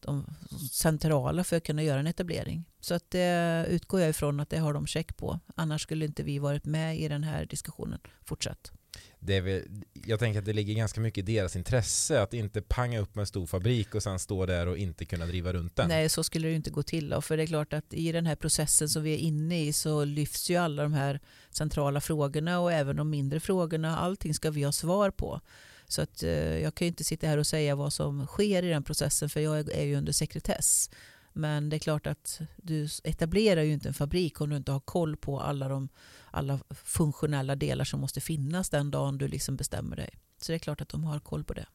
de 0.00 0.26
centrala 0.70 1.44
för 1.44 1.56
att 1.56 1.64
kunna 1.64 1.82
göra 1.82 2.00
en 2.00 2.06
etablering. 2.06 2.64
Så 2.80 2.94
att 2.94 3.10
det 3.10 3.66
utgår 3.68 4.00
jag 4.00 4.10
ifrån 4.10 4.40
att 4.40 4.50
det 4.50 4.58
har 4.58 4.72
de 4.72 4.86
check 4.86 5.16
på. 5.16 5.40
Annars 5.54 5.82
skulle 5.82 6.04
inte 6.04 6.22
vi 6.22 6.38
varit 6.38 6.64
med 6.64 6.98
i 6.98 7.08
den 7.08 7.24
här 7.24 7.46
diskussionen 7.46 8.00
fortsatt 8.24 8.72
det 9.18 9.36
är 9.36 9.40
väl, 9.40 9.62
jag 10.06 10.18
tänker 10.18 10.38
att 10.38 10.44
det 10.44 10.52
ligger 10.52 10.74
ganska 10.74 11.00
mycket 11.00 11.28
i 11.28 11.34
deras 11.34 11.56
intresse 11.56 12.22
att 12.22 12.34
inte 12.34 12.62
panga 12.62 13.00
upp 13.00 13.14
med 13.14 13.22
en 13.22 13.26
stor 13.26 13.46
fabrik 13.46 13.94
och 13.94 14.02
sen 14.02 14.18
stå 14.18 14.46
där 14.46 14.66
och 14.66 14.78
inte 14.78 15.04
kunna 15.04 15.26
driva 15.26 15.52
runt 15.52 15.76
den. 15.76 15.88
Nej, 15.88 16.08
så 16.08 16.24
skulle 16.24 16.48
det 16.48 16.54
inte 16.54 16.70
gå 16.70 16.82
till. 16.82 17.08
Då. 17.08 17.20
För 17.20 17.36
det 17.36 17.42
är 17.42 17.46
klart 17.46 17.72
att 17.72 17.94
i 17.94 18.12
den 18.12 18.26
här 18.26 18.36
processen 18.36 18.88
som 18.88 19.02
vi 19.02 19.14
är 19.14 19.18
inne 19.18 19.64
i 19.64 19.72
så 19.72 20.04
lyfts 20.04 20.50
ju 20.50 20.56
alla 20.56 20.82
de 20.82 20.92
här 20.92 21.20
centrala 21.50 22.00
frågorna 22.00 22.60
och 22.60 22.72
även 22.72 22.96
de 22.96 23.10
mindre 23.10 23.40
frågorna. 23.40 23.98
Allting 23.98 24.34
ska 24.34 24.50
vi 24.50 24.62
ha 24.62 24.72
svar 24.72 25.10
på. 25.10 25.40
Så 25.88 26.02
att, 26.02 26.22
eh, 26.22 26.58
jag 26.58 26.74
kan 26.74 26.86
ju 26.86 26.88
inte 26.88 27.04
sitta 27.04 27.26
här 27.26 27.38
och 27.38 27.46
säga 27.46 27.74
vad 27.74 27.92
som 27.92 28.26
sker 28.26 28.62
i 28.62 28.68
den 28.68 28.82
processen 28.82 29.28
för 29.28 29.40
jag 29.40 29.68
är 29.68 29.84
ju 29.84 29.96
under 29.96 30.12
sekretess. 30.12 30.90
Men 31.36 31.68
det 31.68 31.76
är 31.76 31.78
klart 31.78 32.06
att 32.06 32.40
du 32.56 32.88
etablerar 33.04 33.62
ju 33.62 33.72
inte 33.72 33.88
en 33.88 33.94
fabrik 33.94 34.40
om 34.40 34.50
du 34.50 34.56
inte 34.56 34.72
har 34.72 34.80
koll 34.80 35.16
på 35.16 35.40
alla 35.40 35.68
de 35.68 35.88
alla 36.30 36.58
funktionella 36.70 37.56
delar 37.56 37.84
som 37.84 38.00
måste 38.00 38.20
finnas 38.20 38.70
den 38.70 38.90
dagen 38.90 39.18
du 39.18 39.28
liksom 39.28 39.56
bestämmer 39.56 39.96
dig. 39.96 40.10
Så 40.40 40.52
det 40.52 40.56
är 40.56 40.58
klart 40.58 40.80
att 40.80 40.88
de 40.88 41.04
har 41.04 41.20
koll 41.20 41.44
på 41.44 41.54
det. 41.54 41.66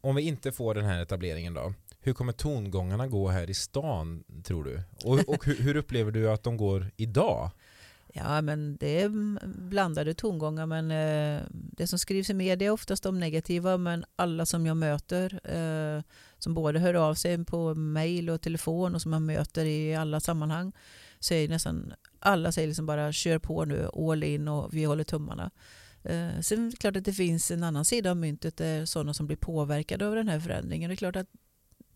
Om 0.00 0.14
vi 0.14 0.22
inte 0.22 0.52
får 0.52 0.74
den 0.74 0.84
här 0.84 1.02
etableringen 1.02 1.54
då, 1.54 1.74
hur 2.00 2.12
kommer 2.12 2.32
tongångarna 2.32 3.06
gå 3.06 3.28
här 3.28 3.50
i 3.50 3.54
stan 3.54 4.24
tror 4.44 4.64
du? 4.64 4.82
Och, 5.04 5.28
och 5.28 5.46
hur, 5.46 5.56
hur 5.56 5.76
upplever 5.76 6.12
du 6.12 6.30
att 6.30 6.42
de 6.42 6.56
går 6.56 6.90
idag? 6.96 7.50
Ja, 8.12 8.40
men 8.40 8.76
det 8.76 9.02
är 9.02 9.08
blandade 9.68 10.14
tongångar. 10.14 10.66
Men 10.66 10.90
eh, 10.90 11.42
det 11.50 11.86
som 11.86 11.98
skrivs 11.98 12.30
i 12.30 12.34
media 12.34 12.68
är 12.68 12.72
oftast 12.72 13.02
de 13.02 13.20
negativa. 13.20 13.76
Men 13.76 14.04
alla 14.16 14.46
som 14.46 14.66
jag 14.66 14.76
möter, 14.76 15.40
eh, 15.44 16.02
som 16.42 16.54
både 16.54 16.78
hör 16.78 16.94
av 16.94 17.14
sig 17.14 17.44
på 17.44 17.74
mail 17.74 18.30
och 18.30 18.40
telefon 18.40 18.94
och 18.94 19.02
som 19.02 19.10
man 19.10 19.26
möter 19.26 19.64
i 19.64 19.94
alla 19.94 20.20
sammanhang, 20.20 20.72
säger 21.20 21.48
nästan 21.48 21.92
alla 22.18 22.52
säger 22.52 22.68
liksom 22.68 22.86
bara 22.86 23.12
kör 23.12 23.38
på 23.38 23.64
nu, 23.64 23.88
all 23.94 24.24
in 24.24 24.48
och 24.48 24.74
vi 24.74 24.84
håller 24.84 25.04
tummarna. 25.04 25.50
Eh, 26.02 26.40
sen 26.40 26.66
är 26.66 26.70
det 26.70 26.76
klart 26.76 26.96
att 26.96 27.04
det 27.04 27.12
finns 27.12 27.50
en 27.50 27.62
annan 27.62 27.84
sida 27.84 28.10
av 28.10 28.16
myntet, 28.16 28.56
där 28.56 28.84
sådana 28.84 29.14
som 29.14 29.26
blir 29.26 29.36
påverkade 29.36 30.06
av 30.06 30.14
den 30.14 30.28
här 30.28 30.40
förändringen. 30.40 30.88
Det 30.90 30.94
är 30.94 30.96
klart 30.96 31.16
att 31.16 31.28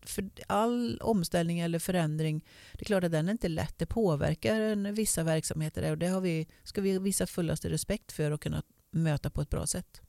för 0.05 0.29
all 0.47 0.97
omställning 1.01 1.59
eller 1.59 1.79
förändring, 1.79 2.45
det 2.73 2.81
är 2.81 2.85
klart 2.85 3.03
att 3.03 3.11
den 3.11 3.27
är 3.27 3.31
inte 3.31 3.47
lätt. 3.47 3.77
Det 3.77 3.85
påverkar 3.85 4.61
en, 4.61 4.93
vissa 4.93 5.23
verksamheter 5.23 5.91
och 5.91 5.97
det 5.97 6.07
har 6.07 6.21
vi, 6.21 6.47
ska 6.63 6.81
vi 6.81 6.99
visa 6.99 7.27
fullaste 7.27 7.69
respekt 7.69 8.11
för 8.11 8.31
och 8.31 8.41
kunna 8.41 8.63
möta 8.91 9.29
på 9.29 9.41
ett 9.41 9.49
bra 9.49 9.67
sätt. 9.67 10.01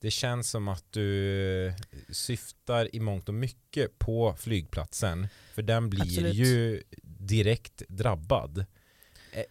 Det 0.00 0.10
känns 0.10 0.50
som 0.50 0.68
att 0.68 0.84
du 0.92 1.72
syftar 2.08 2.94
i 2.94 3.00
mångt 3.00 3.28
och 3.28 3.34
mycket 3.34 3.98
på 3.98 4.34
flygplatsen, 4.38 5.28
för 5.54 5.62
den 5.62 5.90
blir 5.90 6.02
Absolut. 6.02 6.34
ju 6.34 6.82
direkt 7.02 7.82
drabbad. 7.88 8.64
Eh, 9.32 9.44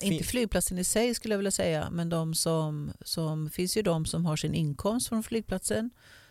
inte 0.00 0.24
flygplatsen 0.24 0.78
i 0.78 0.84
sig 0.84 1.14
skulle 1.14 1.34
jag 1.34 1.38
vilja 1.38 1.50
säga, 1.50 1.90
men 1.90 2.08
de 2.08 2.34
som, 2.34 2.92
som 3.00 3.50
finns 3.50 3.76
ju 3.76 3.82
de 3.82 4.06
som 4.06 4.26
har 4.26 4.36
sin 4.36 4.54
inkomst 4.54 5.08
från 5.08 5.22
flygplatsen 5.22 5.90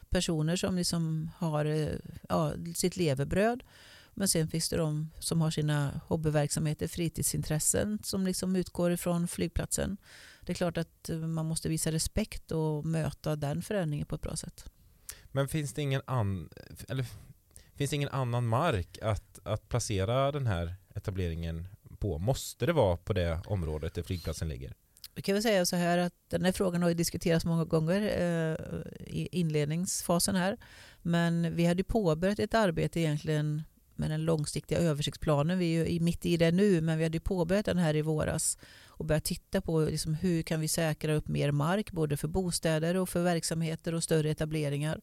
personer 0.09 0.55
som 0.55 0.75
liksom 0.75 1.31
har 1.37 1.65
eh, 1.65 1.89
ja, 2.29 2.53
sitt 2.75 2.97
levebröd. 2.97 3.63
Men 4.13 4.27
sen 4.27 4.47
finns 4.47 4.69
det 4.69 4.77
de 4.77 5.11
som 5.19 5.41
har 5.41 5.51
sina 5.51 6.01
hobbyverksamheter, 6.07 6.87
fritidsintressen 6.87 7.99
som 8.03 8.25
liksom 8.25 8.55
utgår 8.55 8.91
ifrån 8.91 9.27
flygplatsen. 9.27 9.97
Det 10.47 10.53
är 10.53 10.55
klart 10.55 10.77
att 10.77 11.09
eh, 11.09 11.17
man 11.17 11.45
måste 11.45 11.69
visa 11.69 11.91
respekt 11.91 12.51
och 12.51 12.85
möta 12.85 13.35
den 13.35 13.61
förändringen 13.61 14.05
på 14.05 14.15
ett 14.15 14.21
bra 14.21 14.35
sätt. 14.35 14.65
Men 15.31 15.47
finns 15.47 15.73
det 15.73 15.81
ingen, 15.81 16.01
an, 16.05 16.49
eller, 16.89 17.05
finns 17.75 17.93
ingen 17.93 18.09
annan 18.09 18.47
mark 18.47 18.97
att, 19.01 19.39
att 19.43 19.69
placera 19.69 20.31
den 20.31 20.47
här 20.47 20.75
etableringen 20.95 21.67
på? 21.99 22.17
Måste 22.17 22.65
det 22.65 22.73
vara 22.73 22.97
på 22.97 23.13
det 23.13 23.41
området 23.45 23.93
där 23.93 24.03
flygplatsen 24.03 24.49
ligger? 24.49 24.73
Vi 25.15 25.21
kan 25.21 25.33
väl 25.33 25.43
säga 25.43 25.65
så 25.65 25.75
här 25.75 25.97
att 25.97 26.13
den 26.29 26.45
här 26.45 26.51
frågan 26.51 26.83
har 26.83 26.93
diskuterats 26.93 27.45
många 27.45 27.65
gånger 27.65 28.01
eh, 28.01 28.55
i 29.07 29.27
inledningsfasen 29.31 30.35
här. 30.35 30.57
Men 31.01 31.55
vi 31.55 31.65
hade 31.65 31.83
påbörjat 31.83 32.39
ett 32.39 32.53
arbete 32.53 32.99
egentligen 32.99 33.63
med 33.97 34.11
den 34.11 34.25
långsiktiga 34.25 34.79
översiktsplanen. 34.79 35.59
Vi 35.59 35.73
är 35.73 35.85
ju 35.85 35.99
mitt 35.99 36.25
i 36.25 36.37
det 36.37 36.51
nu, 36.51 36.81
men 36.81 36.97
vi 36.97 37.03
hade 37.03 37.19
påbörjat 37.19 37.65
den 37.65 37.77
här 37.77 37.95
i 37.95 38.01
våras 38.01 38.57
och 38.87 39.05
börjat 39.05 39.23
titta 39.23 39.61
på 39.61 39.79
liksom 39.79 40.13
hur 40.13 40.41
kan 40.41 40.59
vi 40.59 40.67
säkra 40.67 41.13
upp 41.13 41.27
mer 41.27 41.51
mark 41.51 41.91
både 41.91 42.17
för 42.17 42.27
bostäder 42.27 42.97
och 42.97 43.09
för 43.09 43.23
verksamheter 43.23 43.93
och 43.93 44.03
större 44.03 44.29
etableringar. 44.29 45.01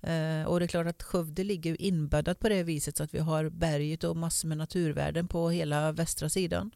Eh, 0.00 0.44
och 0.44 0.58
det 0.58 0.64
är 0.64 0.68
klart 0.68 0.86
att 0.86 1.02
Skövde 1.02 1.44
ligger 1.44 1.82
inbäddat 1.82 2.38
på 2.38 2.48
det 2.48 2.62
viset 2.62 2.96
så 2.96 3.02
att 3.02 3.14
vi 3.14 3.18
har 3.18 3.48
berget 3.48 4.04
och 4.04 4.16
massor 4.16 4.48
med 4.48 4.58
naturvärden 4.58 5.28
på 5.28 5.50
hela 5.50 5.92
västra 5.92 6.28
sidan. 6.28 6.70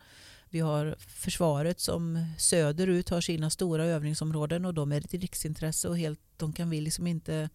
Vi 0.49 0.61
har 0.61 0.97
försvaret 0.99 1.81
som 1.81 2.27
söderut 2.39 3.09
har 3.09 3.21
sina 3.21 3.51
stora 3.51 3.85
övningsområden 3.85 4.65
och 4.65 4.75
de 4.75 4.93
är 4.93 5.01
ett 5.01 5.15
riksintresse 5.15 5.89
och 5.89 5.99
helt, 5.99 6.21
de 6.37 6.53
kan 6.53 6.71
vi 6.71 6.81
liksom 6.81 7.07
inte 7.07 7.49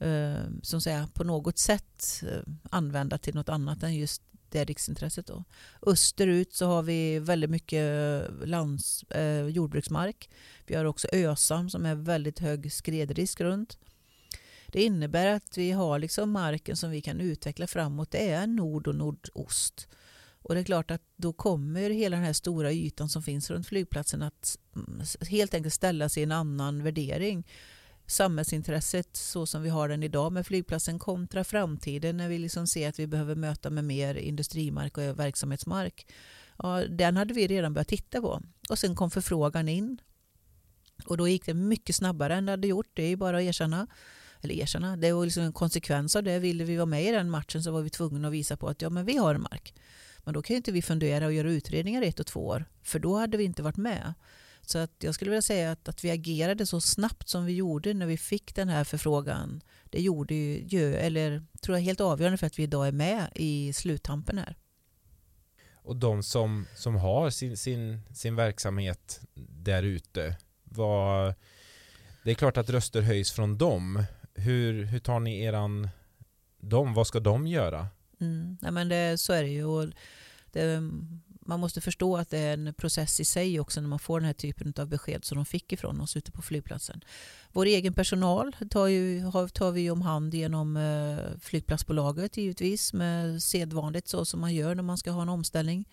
Ehm, 0.00 0.60
som 0.62 0.80
säga, 0.80 1.08
på 1.14 1.24
något 1.24 1.58
sätt 1.58 2.22
eh, 2.22 2.42
använda 2.70 3.18
till 3.18 3.34
något 3.34 3.48
annat 3.48 3.82
än 3.82 3.94
just 3.94 4.22
det 4.48 4.64
riksintresset. 4.64 5.26
Då. 5.26 5.44
Österut 5.86 6.54
så 6.54 6.66
har 6.66 6.82
vi 6.82 7.18
väldigt 7.18 7.50
mycket 7.50 8.24
lands, 8.44 9.02
eh, 9.02 9.46
jordbruksmark. 9.46 10.30
Vi 10.66 10.74
har 10.74 10.84
också 10.84 11.08
Ösam 11.12 11.70
som 11.70 11.86
är 11.86 11.94
väldigt 11.94 12.38
hög 12.38 12.72
skredrisk 12.72 13.40
runt. 13.40 13.78
Det 14.66 14.82
innebär 14.82 15.26
att 15.26 15.58
vi 15.58 15.70
har 15.70 15.98
liksom 15.98 16.30
marken 16.30 16.76
som 16.76 16.90
vi 16.90 17.00
kan 17.00 17.20
utveckla 17.20 17.66
framåt. 17.66 18.10
Det 18.10 18.30
är 18.30 18.46
nord 18.46 18.88
och 18.88 18.94
nordost. 18.94 19.88
Och 20.42 20.54
det 20.54 20.60
är 20.60 20.64
klart 20.64 20.90
att 20.90 21.02
då 21.16 21.32
kommer 21.32 21.90
hela 21.90 22.16
den 22.16 22.24
här 22.24 22.32
stora 22.32 22.72
ytan 22.72 23.08
som 23.08 23.22
finns 23.22 23.50
runt 23.50 23.66
flygplatsen 23.66 24.22
att 24.22 24.58
mm, 24.76 25.02
helt 25.30 25.54
enkelt 25.54 25.74
ställas 25.74 26.18
i 26.18 26.22
en 26.22 26.32
annan 26.32 26.82
värdering. 26.82 27.44
Samhällsintresset 28.10 29.16
så 29.16 29.46
som 29.46 29.62
vi 29.62 29.68
har 29.68 29.88
den 29.88 30.02
idag 30.02 30.32
med 30.32 30.46
flygplatsen 30.46 30.98
kontra 30.98 31.44
framtiden 31.44 32.16
när 32.16 32.28
vi 32.28 32.38
liksom 32.38 32.66
ser 32.66 32.88
att 32.88 32.98
vi 32.98 33.06
behöver 33.06 33.34
möta 33.34 33.70
med 33.70 33.84
mer 33.84 34.14
industrimark 34.14 34.98
och 34.98 35.18
verksamhetsmark. 35.18 36.06
Ja, 36.58 36.84
den 36.88 37.16
hade 37.16 37.34
vi 37.34 37.46
redan 37.46 37.74
börjat 37.74 37.88
titta 37.88 38.20
på. 38.20 38.42
Och 38.68 38.78
sen 38.78 38.96
kom 38.96 39.10
förfrågan 39.10 39.68
in. 39.68 40.00
Och 41.04 41.16
då 41.16 41.28
gick 41.28 41.46
det 41.46 41.54
mycket 41.54 41.96
snabbare 41.96 42.34
än 42.34 42.46
det 42.46 42.52
hade 42.52 42.68
gjort, 42.68 42.90
det 42.94 43.02
är 43.02 43.16
bara 43.16 43.36
att 43.36 43.42
erkänna. 43.42 43.86
Eller 44.40 44.54
erkänna, 44.54 44.96
det 44.96 45.12
var 45.12 45.24
liksom 45.24 45.42
en 45.42 45.52
konsekvens 45.52 46.16
av 46.16 46.22
det. 46.22 46.38
Ville 46.38 46.64
vi 46.64 46.76
vara 46.76 46.86
med 46.86 47.04
i 47.04 47.10
den 47.10 47.30
matchen 47.30 47.62
så 47.62 47.70
var 47.70 47.82
vi 47.82 47.90
tvungna 47.90 48.28
att 48.28 48.34
visa 48.34 48.56
på 48.56 48.68
att 48.68 48.82
ja, 48.82 48.90
men 48.90 49.04
vi 49.04 49.16
har 49.16 49.34
en 49.34 49.42
mark. 49.42 49.74
Men 50.24 50.34
då 50.34 50.42
kan 50.42 50.56
inte 50.56 50.72
vi 50.72 50.82
fundera 50.82 51.26
och 51.26 51.32
göra 51.32 51.50
utredningar 51.50 52.02
i 52.02 52.08
ett 52.08 52.20
och 52.20 52.26
två 52.26 52.46
år, 52.46 52.64
för 52.82 52.98
då 52.98 53.18
hade 53.18 53.36
vi 53.36 53.44
inte 53.44 53.62
varit 53.62 53.76
med. 53.76 54.14
Så 54.66 54.78
att 54.78 54.90
jag 54.98 55.14
skulle 55.14 55.30
vilja 55.30 55.42
säga 55.42 55.72
att, 55.72 55.88
att 55.88 56.04
vi 56.04 56.10
agerade 56.10 56.66
så 56.66 56.80
snabbt 56.80 57.28
som 57.28 57.44
vi 57.44 57.52
gjorde 57.52 57.94
när 57.94 58.06
vi 58.06 58.16
fick 58.16 58.54
den 58.54 58.68
här 58.68 58.84
förfrågan. 58.84 59.60
Det 59.84 60.00
gjorde 60.00 60.34
ju, 60.34 60.94
eller 60.94 61.42
tror 61.60 61.76
jag 61.76 61.84
helt 61.84 62.00
avgörande 62.00 62.38
för 62.38 62.46
att 62.46 62.58
vi 62.58 62.62
idag 62.62 62.88
är 62.88 62.92
med 62.92 63.30
i 63.34 63.72
sluttampen 63.72 64.38
här. 64.38 64.56
Och 65.82 65.96
de 65.96 66.22
som, 66.22 66.66
som 66.76 66.94
har 66.94 67.30
sin, 67.30 67.56
sin, 67.56 68.00
sin 68.14 68.36
verksamhet 68.36 69.20
där 69.34 69.82
ute, 69.82 70.36
det 72.24 72.30
är 72.30 72.34
klart 72.34 72.56
att 72.56 72.70
röster 72.70 73.00
höjs 73.00 73.32
från 73.32 73.58
dem. 73.58 74.04
Hur, 74.34 74.84
hur 74.84 74.98
tar 74.98 75.20
ni 75.20 75.42
eran 75.42 75.88
dem? 76.60 76.94
Vad 76.94 77.06
ska 77.06 77.20
de 77.20 77.46
göra? 77.46 77.88
Mm. 78.20 78.56
Nej, 78.60 78.72
men 78.72 78.88
det, 78.88 79.20
så 79.20 79.32
är 79.32 79.42
det 79.42 79.48
ju. 79.48 79.92
Det, 80.52 80.90
man 81.50 81.60
måste 81.60 81.80
förstå 81.80 82.16
att 82.16 82.30
det 82.30 82.38
är 82.38 82.52
en 82.52 82.74
process 82.74 83.20
i 83.20 83.24
sig 83.24 83.60
också 83.60 83.80
när 83.80 83.88
man 83.88 83.98
får 83.98 84.20
den 84.20 84.26
här 84.26 84.32
typen 84.32 84.74
av 84.78 84.88
besked 84.88 85.24
som 85.24 85.36
de 85.36 85.44
fick 85.44 85.72
ifrån 85.72 86.00
oss 86.00 86.16
ute 86.16 86.32
på 86.32 86.42
flygplatsen. 86.42 87.04
Vår 87.52 87.66
egen 87.66 87.92
personal 87.92 88.56
tar, 88.70 88.86
ju, 88.86 89.30
tar 89.52 89.70
vi 89.70 89.90
om 89.90 90.02
hand 90.02 90.34
genom 90.34 90.76
eh, 90.76 91.38
flygplatsbolaget 91.40 92.36
givetvis 92.36 92.92
med 92.92 93.42
sedvanligt 93.42 94.08
så 94.08 94.24
som 94.24 94.40
man 94.40 94.54
gör 94.54 94.74
när 94.74 94.82
man 94.82 94.98
ska 94.98 95.10
ha 95.10 95.22
en 95.22 95.28
omställning 95.28 95.88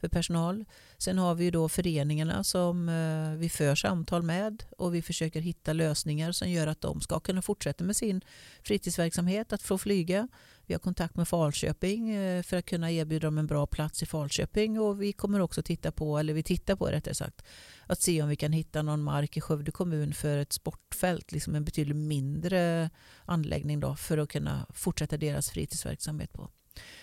för 0.00 0.08
personal. 0.08 0.64
Sen 0.98 1.18
har 1.18 1.34
vi 1.34 1.50
då 1.50 1.68
föreningarna 1.68 2.44
som 2.44 2.88
eh, 2.88 3.38
vi 3.38 3.48
för 3.48 3.74
samtal 3.74 4.22
med 4.22 4.62
och 4.78 4.94
vi 4.94 5.02
försöker 5.02 5.40
hitta 5.40 5.72
lösningar 5.72 6.32
som 6.32 6.50
gör 6.50 6.66
att 6.66 6.80
de 6.80 7.00
ska 7.00 7.20
kunna 7.20 7.42
fortsätta 7.42 7.84
med 7.84 7.96
sin 7.96 8.20
fritidsverksamhet, 8.62 9.52
att 9.52 9.62
få 9.62 9.78
flyga. 9.78 10.28
Vi 10.70 10.74
har 10.74 10.78
kontakt 10.78 11.16
med 11.16 11.28
Falköping 11.28 12.10
eh, 12.10 12.42
för 12.42 12.56
att 12.56 12.66
kunna 12.66 12.90
erbjuda 12.90 13.26
dem 13.26 13.38
en 13.38 13.46
bra 13.46 13.66
plats 13.66 14.02
i 14.02 14.06
Falköping 14.06 14.80
och 14.80 15.02
vi 15.02 15.12
kommer 15.12 15.40
också 15.40 15.62
titta 15.62 15.92
på, 15.92 16.18
eller 16.18 16.34
vi 16.34 16.42
tittar 16.42 16.76
på 16.76 16.86
rättare 16.86 17.14
sagt, 17.14 17.42
att 17.86 18.02
se 18.02 18.22
om 18.22 18.28
vi 18.28 18.36
kan 18.36 18.52
hitta 18.52 18.82
någon 18.82 19.02
mark 19.02 19.36
i 19.36 19.40
Skövde 19.40 19.70
kommun 19.70 20.14
för 20.14 20.38
ett 20.38 20.52
sportfält, 20.52 21.32
liksom 21.32 21.54
en 21.54 21.64
betydligt 21.64 21.96
mindre 21.96 22.90
anläggning 23.24 23.80
då 23.80 23.96
för 23.96 24.18
att 24.18 24.28
kunna 24.28 24.66
fortsätta 24.74 25.16
deras 25.16 25.50
fritidsverksamhet 25.50 26.32
på. 26.32 26.48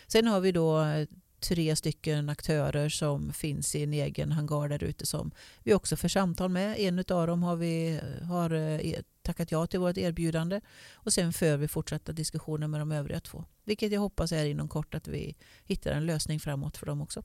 Sen 0.07 0.27
har 0.27 0.39
vi 0.39 0.51
då 0.51 0.81
eh, 0.81 1.07
tre 1.39 1.75
stycken 1.75 2.29
aktörer 2.29 2.89
som 2.89 3.33
finns 3.33 3.75
i 3.75 3.83
en 3.83 3.93
egen 3.93 4.31
hangar 4.31 4.69
där 4.69 4.83
ute 4.83 5.05
som 5.05 5.31
vi 5.63 5.73
också 5.73 5.95
för 5.95 6.07
samtal 6.07 6.49
med. 6.49 6.79
En 6.79 6.99
av 6.99 7.27
dem 7.27 7.43
har 7.43 7.55
vi 7.55 7.99
har 8.23 8.53
eh, 8.53 8.99
tackat 9.27 9.51
ja 9.51 9.67
till 9.67 9.79
vårt 9.79 9.97
erbjudande 9.97 10.61
och 10.93 11.13
sen 11.13 11.33
för 11.33 11.57
vi 11.57 11.67
fortsatta 11.67 12.11
diskussioner 12.11 12.67
med 12.67 12.81
de 12.81 12.91
övriga 12.91 13.19
två. 13.19 13.45
Vilket 13.63 13.91
jag 13.91 13.99
hoppas 14.01 14.31
är 14.31 14.45
inom 14.45 14.67
kort 14.67 14.95
att 14.95 15.07
vi 15.07 15.35
hittar 15.65 15.91
en 15.91 16.05
lösning 16.05 16.39
framåt 16.39 16.77
för 16.77 16.85
dem 16.85 17.01
också. 17.01 17.23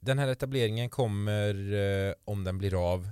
Den 0.00 0.18
här 0.18 0.28
etableringen 0.28 0.90
kommer, 0.90 1.72
eh, 1.72 2.14
om 2.24 2.44
den 2.44 2.58
blir 2.58 2.92
av, 2.92 3.08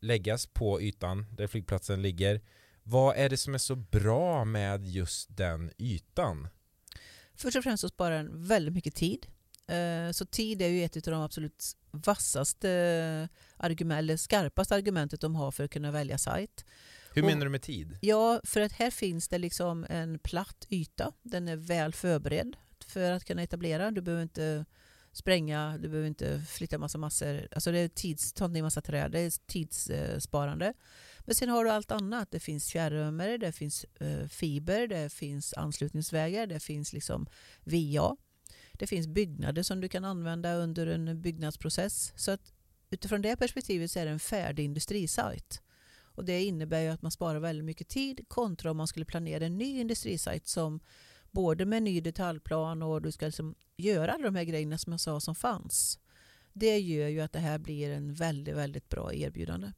läggas 0.00 0.46
på 0.46 0.80
ytan 0.80 1.26
där 1.30 1.46
flygplatsen 1.46 2.02
ligger. 2.02 2.40
Vad 2.82 3.16
är 3.16 3.28
det 3.28 3.36
som 3.36 3.54
är 3.54 3.58
så 3.58 3.76
bra 3.76 4.44
med 4.44 4.86
just 4.86 5.36
den 5.36 5.70
ytan? 5.78 6.48
Först 7.34 7.56
och 7.56 7.64
främst 7.64 7.80
så 7.80 7.88
sparar 7.88 8.16
den 8.16 8.46
väldigt 8.46 8.74
mycket 8.74 8.94
tid. 8.94 9.26
Eh, 9.66 10.10
så 10.12 10.26
tid 10.26 10.62
är 10.62 10.68
ju 10.68 10.84
ett 10.84 10.96
av 10.96 11.12
de 11.12 11.22
absolut 11.22 11.76
vassaste 11.90 13.28
argument, 13.56 13.98
eller 13.98 14.16
skarpaste 14.16 14.74
argumentet 14.74 15.20
de 15.20 15.34
har 15.34 15.50
för 15.50 15.64
att 15.64 15.70
kunna 15.70 15.90
välja 15.90 16.18
sajt. 16.18 16.64
Hur 17.16 17.22
menar 17.22 17.44
du 17.44 17.50
med 17.50 17.62
tid? 17.62 17.98
Ja, 18.00 18.40
för 18.44 18.60
att 18.60 18.72
här 18.72 18.90
finns 18.90 19.28
det 19.28 19.38
liksom 19.38 19.86
en 19.88 20.18
platt 20.18 20.66
yta. 20.70 21.12
Den 21.22 21.48
är 21.48 21.56
väl 21.56 21.92
förberedd 21.92 22.56
för 22.86 23.10
att 23.10 23.24
kunna 23.24 23.42
etablera. 23.42 23.90
Du 23.90 24.00
behöver 24.00 24.22
inte 24.22 24.64
spränga, 25.12 25.78
du 25.78 25.88
behöver 25.88 26.08
inte 26.08 26.40
flytta 26.48 26.78
massa 26.78 26.98
massor. 26.98 27.48
Alltså 27.50 27.72
det 27.72 27.78
är 27.78 27.88
tids, 27.88 28.32
ta 28.32 28.48
ner 28.48 28.62
massa 28.62 28.80
träd, 28.80 29.12
det 29.12 29.20
är 29.20 29.32
tidssparande. 29.46 30.74
Men 31.20 31.34
sen 31.34 31.48
har 31.48 31.64
du 31.64 31.70
allt 31.70 31.90
annat. 31.90 32.30
Det 32.30 32.40
finns 32.40 32.70
fjärrvärme, 32.70 33.36
det 33.36 33.52
finns 33.52 33.84
eh, 33.84 34.26
fiber, 34.26 34.86
det 34.86 35.12
finns 35.12 35.54
anslutningsvägar, 35.54 36.46
det 36.46 36.60
finns 36.60 36.92
liksom 36.92 37.26
VA. 37.64 38.16
Det 38.72 38.86
finns 38.86 39.06
byggnader 39.06 39.62
som 39.62 39.80
du 39.80 39.88
kan 39.88 40.04
använda 40.04 40.54
under 40.54 40.86
en 40.86 41.22
byggnadsprocess. 41.22 42.12
Så 42.16 42.30
att 42.30 42.52
utifrån 42.90 43.22
det 43.22 43.36
perspektivet 43.36 43.90
så 43.90 43.98
är 43.98 44.04
det 44.04 44.10
en 44.10 44.20
färdig 44.20 44.64
industrisajt. 44.64 45.62
Och 46.16 46.24
det 46.24 46.44
innebär 46.44 46.80
ju 46.80 46.88
att 46.88 47.02
man 47.02 47.10
sparar 47.10 47.38
väldigt 47.38 47.64
mycket 47.64 47.88
tid 47.88 48.20
kontra 48.28 48.70
om 48.70 48.76
man 48.76 48.86
skulle 48.86 49.04
planera 49.04 49.46
en 49.46 49.58
ny 49.58 49.80
industrisajt 49.80 50.46
som 50.46 50.80
både 51.30 51.64
med 51.64 51.82
ny 51.82 52.00
detaljplan 52.00 52.82
och 52.82 53.02
du 53.02 53.12
ska 53.12 53.26
liksom 53.26 53.54
göra 53.76 54.12
alla 54.12 54.24
de 54.24 54.34
här 54.34 54.44
grejerna 54.44 54.78
som 54.78 54.92
jag 54.92 55.00
sa 55.00 55.20
som 55.20 55.34
fanns. 55.34 55.98
Det 56.52 56.78
gör 56.78 57.08
ju 57.08 57.20
att 57.20 57.32
det 57.32 57.38
här 57.38 57.58
blir 57.58 57.90
en 57.90 58.14
väldigt, 58.14 58.56
väldigt 58.56 58.88
bra 58.88 59.14
erbjudande. 59.14 59.72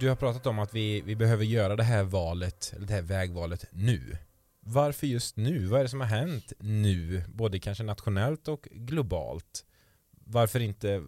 Du 0.00 0.08
har 0.08 0.16
pratat 0.16 0.46
om 0.46 0.58
att 0.58 0.74
vi, 0.74 1.00
vi 1.00 1.16
behöver 1.16 1.44
göra 1.44 1.76
det 1.76 1.82
här 1.82 2.04
valet, 2.04 2.74
det 2.78 2.92
här 2.92 3.02
vägvalet 3.02 3.64
nu. 3.70 4.16
Varför 4.60 5.06
just 5.06 5.36
nu? 5.36 5.66
Vad 5.66 5.80
är 5.80 5.84
det 5.84 5.90
som 5.90 6.00
har 6.00 6.06
hänt 6.06 6.52
nu? 6.58 7.24
Både 7.28 7.58
kanske 7.58 7.84
nationellt 7.84 8.48
och 8.48 8.68
globalt. 8.70 9.64
Varför 10.28 10.60
inte 10.60 11.04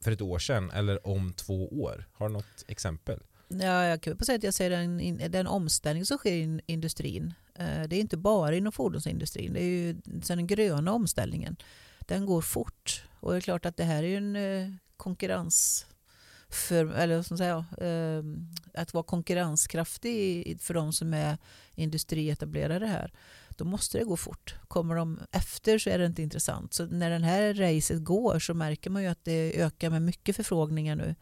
för 0.00 0.12
ett 0.12 0.20
år 0.20 0.38
sedan 0.38 0.70
eller 0.70 1.06
om 1.06 1.32
två 1.32 1.68
år? 1.68 2.08
Har 2.12 2.28
du 2.28 2.32
något 2.32 2.64
exempel? 2.66 3.20
Ja, 3.48 3.84
jag 3.84 4.02
kan 4.02 4.18
säga 4.18 4.36
att 4.36 4.42
jag 4.42 4.54
ser 4.54 4.70
den, 4.70 5.20
den 5.30 5.46
omställning 5.46 6.06
som 6.06 6.18
sker 6.18 6.32
i 6.32 6.60
industrin. 6.66 7.34
Eh, 7.54 7.82
det 7.82 7.96
är 7.96 8.00
inte 8.00 8.16
bara 8.16 8.54
inom 8.54 8.72
fordonsindustrin. 8.72 9.52
Det 9.52 9.60
är 9.60 9.64
ju 9.64 9.92
den 10.04 10.46
gröna 10.46 10.92
omställningen. 10.92 11.56
Den 12.00 12.26
går 12.26 12.42
fort. 12.42 13.04
Och 13.20 13.32
det 13.32 13.38
är 13.38 13.40
klart 13.40 13.66
att 13.66 13.76
det 13.76 13.84
här 13.84 14.02
är 14.02 14.16
en 14.16 14.36
eh, 14.36 14.70
konkurrens 14.96 15.86
för, 16.48 16.86
eller 16.86 17.22
som 17.22 17.38
säger, 17.38 17.64
ehm, 17.80 18.48
att 18.74 18.94
vara 18.94 19.04
konkurrenskraftig 19.04 20.60
för 20.60 20.74
de 20.74 20.92
som 20.92 21.14
är 21.14 21.38
industrietablerade 21.74 22.86
här, 22.86 23.12
då 23.58 23.64
måste 23.64 23.98
det 23.98 24.04
gå 24.04 24.16
fort. 24.16 24.54
Kommer 24.68 24.94
de 24.94 25.20
efter 25.32 25.78
så 25.78 25.90
är 25.90 25.98
det 25.98 26.06
inte 26.06 26.22
intressant. 26.22 26.74
Så 26.74 26.86
när 26.86 27.10
den 27.10 27.24
här 27.24 27.54
racet 27.54 28.04
går 28.04 28.38
så 28.38 28.54
märker 28.54 28.90
man 28.90 29.02
ju 29.02 29.08
att 29.08 29.24
det 29.24 29.60
ökar 29.60 29.90
med 29.90 30.02
mycket 30.02 30.36
förfrågningar 30.36 30.96
nu. 30.96 31.14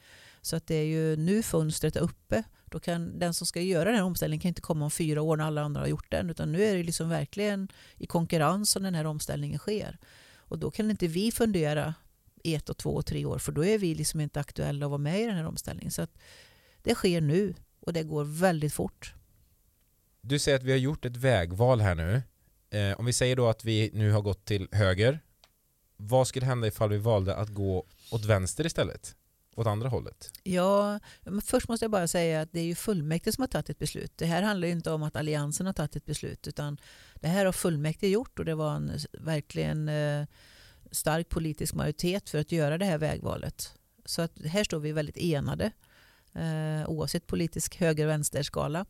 Så 0.43 0.57
att 0.57 0.67
det 0.67 0.75
är 0.75 0.85
ju 0.85 1.17
nu 1.17 1.43
fönstret 1.43 1.97
är 1.97 2.01
uppe. 2.01 2.45
Då 2.65 2.81
kan 2.81 3.19
den 3.19 3.35
som 3.35 3.47
ska 3.47 3.61
göra 3.61 3.85
den 3.85 3.95
här 3.95 4.05
omställningen 4.05 4.41
kan 4.41 4.49
inte 4.49 4.61
komma 4.61 4.85
om 4.85 4.91
fyra 4.91 5.23
år 5.23 5.37
när 5.37 5.45
alla 5.45 5.63
andra 5.63 5.81
har 5.81 5.89
gjort 5.89 6.11
den. 6.11 6.31
Utan 6.31 6.53
nu 6.53 6.63
är 6.63 6.77
det 6.77 6.83
liksom 6.83 7.09
verkligen 7.09 7.69
i 7.97 8.07
konkurrens 8.07 8.71
som 8.71 8.83
den 8.83 8.95
här 8.95 9.05
omställningen 9.05 9.59
sker. 9.59 9.99
Och 10.37 10.59
då 10.59 10.71
kan 10.71 10.91
inte 10.91 11.07
vi 11.07 11.33
fundera 11.33 11.95
i 12.43 12.55
ett 12.55 12.69
och 12.69 12.77
två 12.77 12.91
och 12.91 13.07
tre 13.07 13.25
år 13.25 13.39
för 13.39 13.53
då 13.53 13.65
är 13.65 13.79
vi 13.79 13.95
liksom 13.95 14.21
inte 14.21 14.41
aktuella 14.41 14.87
att 14.87 14.91
vara 14.91 14.99
med 14.99 15.21
i 15.21 15.27
den 15.27 15.37
här 15.37 15.47
omställningen. 15.47 15.91
Så 15.91 16.03
att 16.03 16.19
det 16.83 16.95
sker 16.95 17.21
nu 17.21 17.55
och 17.81 17.93
det 17.93 18.03
går 18.03 18.25
väldigt 18.25 18.75
fort. 18.75 19.15
Du 20.23 20.39
säger 20.39 20.59
att 20.59 20.65
vi 20.65 20.71
har 20.71 20.79
gjort 20.79 21.05
ett 21.05 21.17
vägval 21.17 21.81
här 21.81 21.95
nu. 21.95 22.23
Eh, 22.71 22.99
om 22.99 23.05
vi 23.05 23.13
säger 23.13 23.37
då 23.37 23.49
att 23.49 23.65
vi 23.65 23.91
nu 23.95 24.13
har 24.13 24.23
gått 24.23 24.45
till 24.45 24.69
höger. 24.73 25.21
Vad 25.97 26.29
skulle 26.29 26.47
hända 26.47 26.67
ifall 26.67 26.91
vi 26.91 26.99
valde 26.99 27.37
att 27.37 27.49
gå 27.49 27.87
åt 28.11 28.25
vänster 28.25 28.67
istället? 28.67 29.17
Åt 29.57 29.67
andra 29.67 29.89
hållet? 29.89 30.31
Ja, 30.43 31.01
men 31.23 31.41
först 31.41 31.69
måste 31.69 31.85
jag 31.85 31.91
bara 31.91 32.09
säga 32.09 32.41
att 32.41 32.53
det 32.53 32.61
är 32.61 32.65
ju 32.65 32.75
fullmäktige 32.75 33.35
som 33.35 33.43
har 33.43 33.49
tagit 33.49 33.71
ett 33.71 33.79
beslut. 33.79 34.13
Det 34.17 34.27
här 34.27 34.43
handlar 34.43 34.69
ju 34.69 34.73
inte 34.73 34.91
om 34.91 35.03
att 35.03 35.17
Alliansen 35.17 35.67
har 35.67 35.73
tagit 35.73 35.97
ett 35.97 36.07
beslut 36.07 36.49
utan 36.49 36.79
det 37.15 37.29
här 37.29 37.45
har 37.45 37.53
fullmäktige 37.53 38.13
gjort 38.13 38.39
och 38.39 38.45
det 38.45 38.55
var 38.55 38.75
en 38.75 38.93
verkligen 39.13 39.89
eh, 39.89 40.27
stark 40.91 41.29
politisk 41.29 41.75
majoritet 41.75 42.31
för 42.31 42.39
att 42.39 42.53
göra 42.53 42.79
det 42.79 42.85
här 42.85 42.99
vägvalet. 42.99 43.75
Så 44.05 44.23
att 44.23 44.39
här 44.45 44.65
står 44.65 44.79
vi 44.79 44.93
väldigt 44.93 45.17
enade 45.17 45.73
eh, 46.35 46.91
oavsett 46.91 47.27
politisk 47.27 47.77
höger-vänster-skala. 47.77 48.87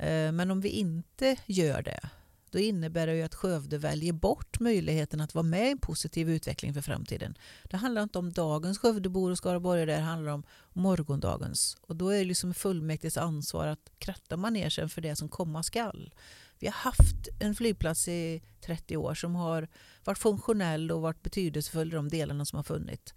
Eh, 0.00 0.32
men 0.32 0.50
om 0.50 0.60
vi 0.60 0.68
inte 0.68 1.36
gör 1.46 1.82
det 1.82 2.10
då 2.50 2.58
innebär 2.58 3.06
det 3.06 3.16
ju 3.16 3.22
att 3.22 3.34
Skövde 3.34 3.78
väljer 3.78 4.12
bort 4.12 4.60
möjligheten 4.60 5.20
att 5.20 5.34
vara 5.34 5.42
med 5.42 5.68
i 5.68 5.70
en 5.70 5.78
positiv 5.78 6.30
utveckling 6.30 6.74
för 6.74 6.80
framtiden. 6.80 7.38
Det 7.64 7.76
handlar 7.76 8.02
inte 8.02 8.18
om 8.18 8.32
dagens 8.32 8.78
Skövdebor 8.78 9.30
och 9.30 9.38
Skaraborgare, 9.38 9.96
det 9.96 10.00
handlar 10.00 10.32
om 10.32 10.42
morgondagens. 10.72 11.76
Och 11.80 11.96
då 11.96 12.08
är 12.08 12.18
det 12.18 12.24
liksom 12.24 12.54
fullmäktiges 12.54 13.16
ansvar 13.16 13.66
att 13.66 13.90
kratta 13.98 14.36
manegen 14.36 14.88
för 14.88 15.00
det 15.00 15.16
som 15.16 15.28
komma 15.28 15.62
skall. 15.62 16.14
Vi 16.58 16.66
har 16.66 16.74
haft 16.74 17.28
en 17.40 17.54
flygplats 17.54 18.08
i 18.08 18.42
30 18.60 18.96
år 18.96 19.14
som 19.14 19.34
har 19.34 19.68
varit 20.04 20.18
funktionell 20.18 20.92
och 20.92 21.00
varit 21.00 21.22
betydelsefull 21.22 21.88
i 21.88 21.96
de 21.96 22.08
delarna 22.08 22.44
som 22.44 22.56
har 22.56 22.64
funnits. 22.64 23.14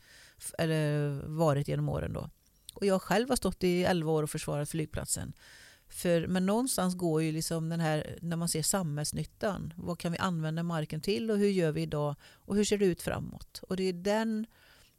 Eller 0.58 1.10
varit 1.28 1.68
genom 1.68 1.90
åren 1.90 2.14
då. 2.14 2.30
Och 2.74 2.86
jag 2.86 3.02
själv 3.02 3.30
har 3.30 3.36
stått 3.36 3.64
i 3.64 3.84
11 3.84 4.12
år 4.12 4.24
och 4.24 4.30
försvarat 4.30 4.70
flygplatsen. 4.70 5.34
För, 5.94 6.28
men 6.28 6.46
någonstans 6.46 6.96
går 6.96 7.24
ju 7.24 7.32
liksom 7.32 7.70
den 7.70 7.80
här, 7.80 8.18
när 8.22 8.38
man 8.38 8.50
ser 8.50 8.62
samhällsnyttan. 8.62 9.74
Vad 9.78 10.00
kan 10.00 10.12
vi 10.12 10.18
använda 10.18 10.64
marken 10.64 11.02
till 11.02 11.32
och 11.32 11.38
hur 11.38 11.50
gör 11.50 11.72
vi 11.72 11.82
idag 11.82 12.16
och 12.24 12.56
hur 12.56 12.64
ser 12.64 12.78
det 12.78 12.86
ut 12.86 13.02
framåt? 13.02 13.64
Och 13.70 13.78
det 13.78 13.84
är 13.84 13.94
den 13.94 14.46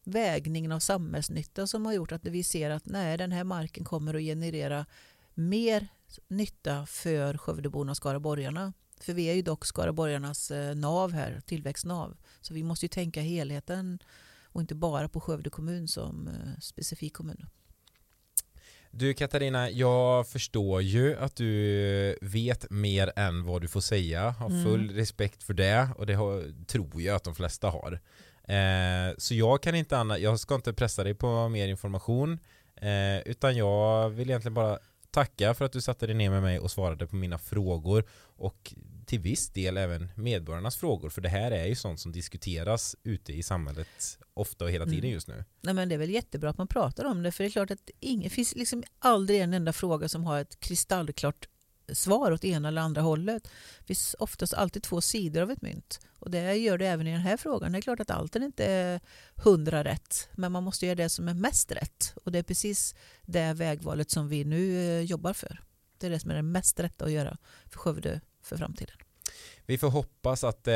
vägningen 0.04 0.72
av 0.72 0.78
samhällsnytta 0.78 1.66
som 1.66 1.86
har 1.86 1.92
gjort 1.92 2.12
att 2.12 2.26
vi 2.26 2.44
ser 2.44 2.70
att 2.70 2.86
nej, 2.86 3.18
den 3.18 3.32
här 3.32 3.44
marken 3.44 3.84
kommer 3.84 4.14
att 4.14 4.22
generera 4.22 4.86
mer 5.34 5.88
nytta 6.28 6.86
för 6.86 7.38
Skövdeborna 7.38 7.90
och 7.90 7.96
skaraborgarna. 7.96 8.72
För 9.00 9.12
vi 9.12 9.24
är 9.24 9.34
ju 9.34 9.42
dock 9.42 9.66
skaraborgarnas 9.66 10.50
eh, 10.50 10.74
nav 10.74 11.12
här, 11.12 11.40
tillväxtnav. 11.46 12.16
Så 12.40 12.54
vi 12.54 12.62
måste 12.62 12.84
ju 12.84 12.88
tänka 12.88 13.20
helheten 13.20 13.98
och 14.42 14.60
inte 14.60 14.74
bara 14.74 15.08
på 15.08 15.20
Skövde 15.20 15.50
kommun 15.50 15.88
som 15.88 16.28
eh, 16.28 16.60
specifik 16.60 17.12
kommun. 17.14 17.46
Du 18.96 19.14
Katarina, 19.14 19.70
jag 19.70 20.28
förstår 20.28 20.82
ju 20.82 21.16
att 21.16 21.36
du 21.36 22.18
vet 22.20 22.70
mer 22.70 23.12
än 23.16 23.44
vad 23.44 23.62
du 23.62 23.68
får 23.68 23.80
säga. 23.80 24.30
Har 24.30 24.50
mm. 24.50 24.64
full 24.64 24.84
mm. 24.84 24.96
respekt 24.96 25.42
för 25.42 25.54
det 25.54 25.88
och 25.96 26.06
det 26.06 26.14
har, 26.14 26.64
tror 26.66 27.02
jag 27.02 27.16
att 27.16 27.24
de 27.24 27.34
flesta 27.34 27.70
har. 27.70 28.00
Eh, 28.44 29.14
så 29.18 29.34
jag 29.34 29.62
kan 29.62 29.74
inte 29.74 29.98
annat, 29.98 30.20
jag 30.20 30.40
ska 30.40 30.54
inte 30.54 30.72
pressa 30.72 31.04
dig 31.04 31.14
på 31.14 31.48
mer 31.48 31.68
information 31.68 32.38
eh, 32.76 33.18
utan 33.24 33.56
jag 33.56 34.10
vill 34.10 34.30
egentligen 34.30 34.54
bara 34.54 34.78
tacka 35.10 35.54
för 35.54 35.64
att 35.64 35.72
du 35.72 35.80
satte 35.80 36.06
dig 36.06 36.14
ner 36.14 36.30
med 36.30 36.42
mig 36.42 36.58
och 36.58 36.70
svarade 36.70 37.06
på 37.06 37.16
mina 37.16 37.38
frågor 37.38 38.04
och 38.36 38.74
till 39.04 39.20
viss 39.20 39.48
del 39.48 39.76
även 39.76 40.08
medborgarnas 40.16 40.76
frågor 40.76 41.10
för 41.10 41.20
det 41.20 41.28
här 41.28 41.50
är 41.50 41.66
ju 41.66 41.74
sånt 41.74 42.00
som 42.00 42.12
diskuteras 42.12 42.96
ute 43.02 43.32
i 43.32 43.42
samhället 43.42 44.18
ofta 44.34 44.64
och 44.64 44.70
hela 44.70 44.84
tiden 44.84 44.98
mm. 44.98 45.12
just 45.12 45.28
nu. 45.28 45.44
Nej, 45.60 45.74
men 45.74 45.88
det 45.88 45.94
är 45.94 45.98
väl 45.98 46.10
jättebra 46.10 46.50
att 46.50 46.58
man 46.58 46.68
pratar 46.68 47.04
om 47.04 47.22
det 47.22 47.32
för 47.32 47.44
det 47.44 47.48
är 47.48 47.52
klart 47.52 47.70
att 47.70 47.90
det 48.00 48.30
finns 48.30 48.54
liksom 48.54 48.82
aldrig 48.98 49.40
en 49.40 49.54
enda 49.54 49.72
fråga 49.72 50.08
som 50.08 50.24
har 50.24 50.40
ett 50.40 50.60
kristallklart 50.60 51.48
svar 51.92 52.32
åt 52.32 52.44
ena 52.44 52.68
eller 52.68 52.82
andra 52.82 53.02
hållet. 53.02 53.44
Det 53.78 53.86
finns 53.86 54.16
oftast 54.18 54.54
alltid 54.54 54.82
två 54.82 55.00
sidor 55.00 55.42
av 55.42 55.50
ett 55.50 55.62
mynt. 55.62 56.00
Och 56.18 56.30
det 56.30 56.54
gör 56.54 56.78
det 56.78 56.86
även 56.86 57.06
i 57.06 57.12
den 57.12 57.20
här 57.20 57.36
frågan. 57.36 57.72
Det 57.72 57.78
är 57.78 57.82
klart 57.82 58.00
att 58.00 58.10
allt 58.10 58.36
inte 58.36 58.64
är 58.64 59.00
hundra 59.36 59.84
rätt. 59.84 60.28
Men 60.32 60.52
man 60.52 60.62
måste 60.62 60.86
göra 60.86 60.96
det 60.96 61.08
som 61.08 61.28
är 61.28 61.34
mest 61.34 61.72
rätt. 61.72 62.14
Och 62.24 62.32
det 62.32 62.38
är 62.38 62.42
precis 62.42 62.94
det 63.22 63.52
vägvalet 63.52 64.10
som 64.10 64.28
vi 64.28 64.44
nu 64.44 64.78
eh, 64.78 65.00
jobbar 65.00 65.32
för. 65.32 65.60
Det 65.98 66.06
är 66.06 66.10
det 66.10 66.20
som 66.20 66.30
är 66.30 66.34
det 66.34 66.42
mest 66.42 66.80
rätta 66.80 67.04
att 67.04 67.12
göra 67.12 67.36
för 67.70 67.78
Skövde 67.78 68.20
för 68.44 68.56
framtiden. 68.56 68.96
Vi 69.66 69.78
får 69.78 69.90
hoppas 69.90 70.44
att 70.44 70.68
eh, 70.68 70.74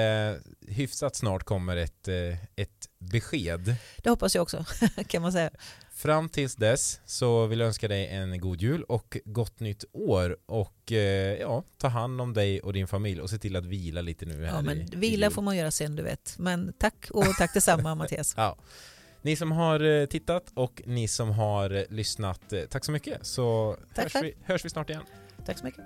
hyfsat 0.69 1.17
snart 1.17 1.45
kommer 1.45 1.77
ett, 1.77 2.09
eh, 2.09 2.45
ett 2.57 2.89
besked. 2.99 3.77
Det 3.97 4.11
hoppas 4.11 4.35
jag 4.35 4.43
också, 4.43 4.65
kan 5.07 5.23
man 5.23 5.33
säga. 5.33 5.51
Fram 5.93 6.29
tills 6.29 6.57
dess 6.57 7.01
så 7.05 7.47
vill 7.47 7.61
jag 7.61 7.67
önska 7.67 7.89
dig 7.89 8.07
en 8.07 8.41
god 8.41 8.63
jul 8.63 8.83
och 8.83 9.17
gott 9.25 9.61
nytt 9.61 9.85
år 9.93 10.37
och 10.47 10.93
eh, 10.93 11.41
ja, 11.41 11.65
ta 11.77 11.89
hand 11.89 12.21
om 12.21 12.35
dig 12.35 12.61
och 12.61 12.73
din 12.73 12.89
familj 12.89 13.21
och 13.21 13.31
se 13.31 13.39
till 13.39 13.57
att 13.57 13.67
vila 13.67 14.01
lite 14.01 14.27
nu. 14.27 14.45
Här 14.45 14.55
ja, 14.55 14.63
men 14.63 14.81
i, 14.81 14.89
vila 14.97 15.27
i 15.27 15.31
får 15.31 15.43
man 15.43 15.57
göra 15.57 15.71
sen 15.71 15.97
du 15.97 16.03
vet. 16.03 16.35
Men 16.39 16.73
tack 16.79 17.07
och 17.11 17.27
tack 17.39 17.55
detsamma 17.55 17.95
Mattias. 17.95 18.35
Ja. 18.37 18.57
Ni 19.23 19.37
som 19.37 19.53
har 19.53 19.81
eh, 19.81 20.07
tittat 20.07 20.53
och 20.55 20.83
ni 20.87 21.09
som 21.09 21.31
har 21.31 21.93
lyssnat, 21.93 22.53
tack 22.71 22.85
så 22.85 22.93
mycket 22.93 23.27
så 23.27 23.77
tack 23.95 24.15
hörs, 24.15 24.23
vi, 24.23 24.35
hörs 24.43 24.65
vi 24.65 24.71
snart 24.71 24.91
igen. 24.91 25.03
Tack 25.47 25.59
så 25.59 25.65
mycket. 25.65 25.85